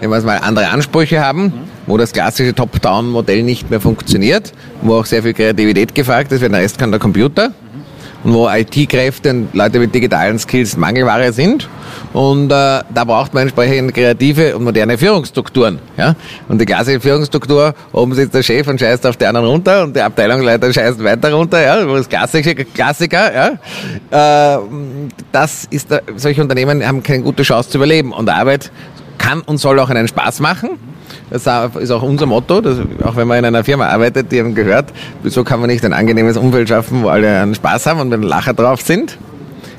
nehmen 0.00 0.12
wir 0.12 0.18
es 0.18 0.24
mal, 0.24 0.38
andere 0.38 0.68
Ansprüche 0.68 1.20
haben, 1.20 1.52
wo 1.86 1.96
das 1.96 2.12
klassische 2.12 2.54
Top-Down-Modell 2.54 3.42
nicht 3.42 3.68
mehr 3.68 3.80
funktioniert, 3.80 4.52
wo 4.82 4.94
auch 4.94 5.06
sehr 5.06 5.22
viel 5.22 5.34
Kreativität 5.34 5.94
gefragt 5.94 6.30
ist, 6.30 6.42
weil 6.42 6.50
der 6.50 6.60
Rest 6.60 6.78
kann 6.78 6.92
der 6.92 7.00
Computer 7.00 7.52
und 8.24 8.32
wo 8.34 8.48
IT-Kräfte 8.48 9.30
und 9.30 9.54
Leute 9.54 9.78
mit 9.78 9.94
digitalen 9.94 10.38
Skills 10.38 10.76
Mangelware 10.76 11.32
sind. 11.32 11.68
Und 12.12 12.46
äh, 12.46 12.80
da 12.92 13.04
braucht 13.04 13.34
man 13.34 13.44
entsprechend 13.44 13.94
kreative 13.94 14.56
und 14.56 14.64
moderne 14.64 14.98
Führungsstrukturen. 14.98 15.78
Ja? 15.96 16.14
Und 16.48 16.60
die 16.60 16.64
klassische 16.64 17.00
Führungsstruktur, 17.00 17.74
oben 17.92 18.14
sitzt 18.14 18.34
der 18.34 18.42
Chef 18.42 18.66
und 18.66 18.80
scheißt 18.80 19.06
auf 19.06 19.16
die 19.16 19.26
anderen 19.26 19.46
runter 19.46 19.84
und 19.84 19.94
der 19.94 20.06
Abteilungsleiter 20.06 20.72
scheißt 20.72 21.02
weiter 21.02 21.32
runter. 21.32 21.60
Ja? 21.60 21.84
Das 21.84 22.08
klassische 22.08 22.54
Klassiker. 22.54 23.58
Ja? 24.10 24.56
Äh, 24.56 24.60
das 25.32 25.66
ist, 25.70 25.88
solche 26.16 26.42
Unternehmen 26.42 26.86
haben 26.86 27.02
keine 27.02 27.22
gute 27.22 27.42
Chance 27.42 27.70
zu 27.70 27.78
überleben. 27.78 28.12
Und 28.12 28.28
Arbeit 28.28 28.70
kann 29.18 29.42
und 29.42 29.58
soll 29.58 29.78
auch 29.80 29.90
einen 29.90 30.08
Spaß 30.08 30.40
machen. 30.40 30.70
Das 31.30 31.42
ist 31.42 31.90
auch 31.90 32.02
unser 32.02 32.26
Motto, 32.26 32.60
dass, 32.60 32.78
auch 33.04 33.16
wenn 33.16 33.28
man 33.28 33.38
in 33.38 33.44
einer 33.44 33.64
Firma 33.64 33.86
arbeitet, 33.88 34.32
die 34.32 34.40
haben 34.40 34.54
gehört, 34.54 34.86
wieso 35.22 35.44
kann 35.44 35.60
man 35.60 35.68
nicht 35.68 35.84
ein 35.84 35.92
angenehmes 35.92 36.36
Umfeld 36.36 36.68
schaffen, 36.68 37.02
wo 37.02 37.08
alle 37.08 37.40
einen 37.40 37.54
Spaß 37.54 37.86
haben 37.86 38.00
und 38.00 38.10
wenn 38.10 38.22
Lacher 38.22 38.54
drauf 38.54 38.80
sind. 38.80 39.18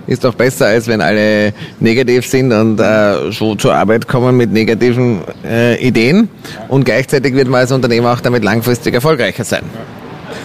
Ist 0.06 0.24
doch 0.24 0.34
besser, 0.34 0.68
als 0.68 0.88
wenn 0.88 1.02
alle 1.02 1.54
negativ 1.80 2.26
sind 2.26 2.52
und 2.52 2.80
äh, 2.80 3.32
so 3.32 3.56
zur 3.56 3.76
Arbeit 3.76 4.08
kommen 4.08 4.38
mit 4.38 4.52
negativen 4.52 5.20
äh, 5.46 5.76
Ideen. 5.86 6.30
Und 6.68 6.84
gleichzeitig 6.84 7.36
wird 7.36 7.48
man 7.48 7.62
als 7.62 7.72
Unternehmer 7.72 8.14
auch 8.14 8.20
damit 8.20 8.44
langfristig 8.44 8.96
erfolgreicher 8.96 9.44
sein. 9.44 9.62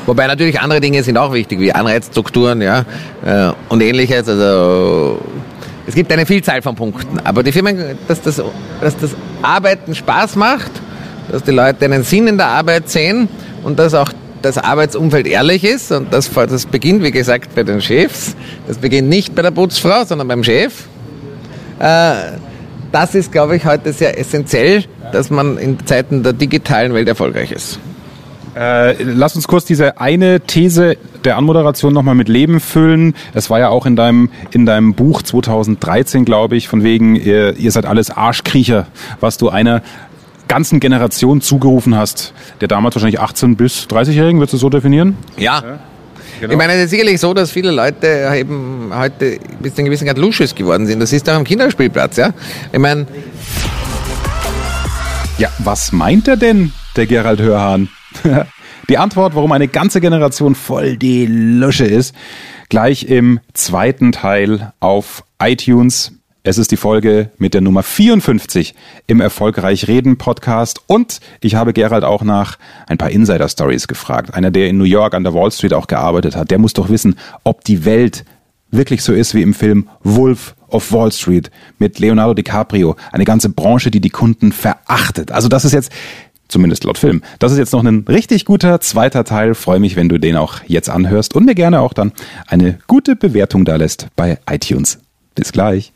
Wobei 0.04 0.26
natürlich 0.26 0.60
andere 0.60 0.80
Dinge 0.80 1.02
sind 1.02 1.16
auch 1.16 1.32
wichtig, 1.32 1.60
wie 1.60 1.72
Anreizstrukturen 1.72 2.60
ja, 2.60 2.84
äh, 3.24 3.52
und 3.70 3.82
ähnliches. 3.82 4.28
Also 4.28 5.18
es 5.86 5.94
gibt 5.94 6.12
eine 6.12 6.26
Vielzahl 6.26 6.60
von 6.60 6.74
Punkten. 6.74 7.18
Aber 7.24 7.42
die 7.42 7.52
Firmen, 7.52 7.98
dass 8.06 8.20
das, 8.20 8.42
dass 8.82 8.96
das 8.98 9.10
Arbeiten 9.40 9.94
Spaß 9.94 10.36
macht 10.36 10.72
dass 11.30 11.42
die 11.42 11.50
Leute 11.50 11.84
einen 11.84 12.02
Sinn 12.02 12.26
in 12.26 12.38
der 12.38 12.48
Arbeit 12.48 12.88
sehen 12.88 13.28
und 13.62 13.78
dass 13.78 13.94
auch 13.94 14.10
das 14.42 14.58
Arbeitsumfeld 14.58 15.26
ehrlich 15.26 15.64
ist 15.64 15.90
und 15.90 16.12
das, 16.12 16.30
das 16.30 16.66
beginnt, 16.66 17.02
wie 17.02 17.10
gesagt, 17.10 17.54
bei 17.54 17.62
den 17.62 17.80
Chefs. 17.80 18.37
Das 18.66 18.76
beginnt 18.78 19.08
nicht 19.08 19.34
bei 19.34 19.42
der 19.42 19.50
Putzfrau, 19.50 20.04
sondern 20.04 20.28
beim 20.28 20.44
Chef. 20.44 20.84
Äh, 21.78 22.14
das 22.92 23.14
ist, 23.14 23.32
glaube 23.32 23.56
ich, 23.56 23.64
heute 23.64 23.92
sehr 23.92 24.18
essentiell, 24.18 24.84
dass 25.12 25.30
man 25.30 25.58
in 25.58 25.84
Zeiten 25.87 26.22
der 26.22 26.32
digitalen 26.32 26.94
Welt 26.94 27.08
erfolgreich 27.08 27.50
ist. 27.52 27.80
Äh, 28.54 29.02
lass 29.02 29.34
uns 29.34 29.48
kurz 29.48 29.64
diese 29.64 30.00
eine 30.00 30.40
These 30.40 30.96
der 31.24 31.37
Anmoderation 31.37 31.92
nochmal 31.92 32.14
mit 32.14 32.28
Leben 32.28 32.60
füllen. 32.60 33.14
Es 33.32 33.50
war 33.50 33.58
ja 33.58 33.68
auch 33.68 33.84
in 33.84 33.96
deinem, 33.96 34.30
in 34.52 34.64
deinem 34.64 34.94
Buch 34.94 35.22
2013, 35.22 36.24
glaube 36.24 36.56
ich, 36.56 36.68
von 36.68 36.84
wegen, 36.84 37.16
ihr, 37.16 37.56
ihr 37.56 37.72
seid 37.72 37.84
alles 37.87 38.10
Arschkriecher, 38.10 38.87
was 39.18 39.38
du 39.38 39.48
einer 39.48 39.82
ganzen 40.48 40.80
Generation 40.80 41.40
zugerufen 41.40 41.96
hast, 41.96 42.33
der 42.61 42.68
damals 42.68 42.94
wahrscheinlich 42.94 43.20
18 43.20 43.57
bis 43.57 43.87
30-Jährigen, 43.87 44.38
würdest 44.40 44.54
du 44.54 44.59
so 44.59 44.70
definieren? 44.70 45.16
Ja. 45.37 45.62
ja. 45.62 45.78
Genau. 46.40 46.52
Ich 46.52 46.59
meine, 46.59 46.72
es 46.74 46.85
ist 46.85 46.90
sicherlich 46.90 47.20
so, 47.20 47.33
dass 47.33 47.50
viele 47.50 47.70
Leute 47.70 48.30
eben 48.35 48.90
heute 48.92 49.38
bis 49.61 49.74
zu 49.74 49.78
einem 49.78 49.87
gewissen 49.87 50.07
Grad 50.07 50.18
Lusches 50.18 50.54
geworden 50.54 50.87
sind. 50.87 51.00
Das 51.00 51.12
ist 51.12 51.28
auch 51.30 51.35
am 51.35 51.44
Kinderspielplatz, 51.44 52.16
ja. 52.16 52.33
Ich 52.72 52.78
meine. 52.78 53.07
Ja, 55.38 55.48
was 55.59 55.92
meint 55.92 56.28
er 56.28 56.37
denn, 56.37 56.72
der 56.96 57.07
Gerald 57.07 57.40
Hörhahn? 57.40 57.88
die 58.88 58.98
Antwort, 58.98 59.35
warum 59.35 59.52
eine 59.52 59.68
ganze 59.68 60.00
Generation 60.00 60.54
voll 60.54 60.96
die 60.96 61.26
Lusche 61.26 61.87
ist, 61.87 62.14
gleich 62.68 63.04
im 63.04 63.40
zweiten 63.52 64.12
Teil 64.12 64.72
auf 64.80 65.24
iTunes. 65.40 66.12
Es 66.46 66.59
ist 66.59 66.72
die 66.72 66.76
Folge 66.76 67.30
mit 67.38 67.54
der 67.54 67.62
Nummer 67.62 67.83
54 67.83 68.74
im 69.07 69.22
Erfolgreich 69.22 69.88
Reden 69.88 70.18
Podcast 70.18 70.78
und 70.87 71.20
ich 71.40 71.54
habe 71.54 71.72
Gerald 71.72 72.04
auch 72.04 72.22
nach 72.22 72.59
ein 72.87 72.98
paar 72.98 73.09
Insider 73.09 73.48
Stories 73.48 73.88
gefragt. 73.88 74.35
Einer, 74.35 74.50
der 74.50 74.68
in 74.68 74.76
New 74.76 74.85
York 74.85 75.14
an 75.14 75.24
der 75.24 75.33
Wall 75.33 75.50
Street 75.50 75.72
auch 75.72 75.87
gearbeitet 75.87 76.37
hat, 76.37 76.50
der 76.50 76.59
muss 76.59 76.74
doch 76.74 76.90
wissen, 76.90 77.16
ob 77.44 77.64
die 77.64 77.87
Welt 77.87 78.26
wirklich 78.70 79.02
so 79.02 79.14
ist 79.14 79.35
wie 79.35 79.40
im 79.40 79.54
Film 79.54 79.88
Wolf 80.02 80.54
of 80.68 80.92
Wall 80.92 81.11
Street 81.12 81.50
mit 81.78 81.98
Leonardo 81.98 82.35
DiCaprio. 82.35 82.94
Eine 83.11 83.24
ganze 83.24 83.48
Branche, 83.48 83.90
die 83.90 84.02
die 84.02 84.11
Kunden 84.11 84.52
verachtet. 84.52 85.33
Also 85.33 85.48
das 85.48 85.64
ist 85.64 85.72
jetzt 85.72 85.90
Zumindest 86.46 86.85
laut 86.85 86.98
Film. 86.98 87.22
Das 87.38 87.52
ist 87.52 87.59
jetzt 87.59 87.72
noch 87.72 87.83
ein 87.83 88.04
richtig 88.07 88.44
guter 88.44 88.78
zweiter 88.83 89.24
Teil. 89.24 89.54
Freue 89.54 89.80
mich, 89.80 89.96
wenn 89.96 90.11
du 90.11 90.18
den 90.18 90.37
auch 90.37 90.61
jetzt 90.66 90.90
anhörst 90.90 91.35
und 91.35 91.46
mir 91.46 91.54
gerne 91.54 91.80
auch 91.80 91.94
dann 91.94 92.12
eine 92.46 92.78
gute 92.87 93.16
Bewertung 93.16 93.64
da 93.64 93.76
lässt 93.76 94.09
bei 94.14 94.38
iTunes. 94.48 95.03
Bis 95.35 95.53
gleich. 95.53 95.92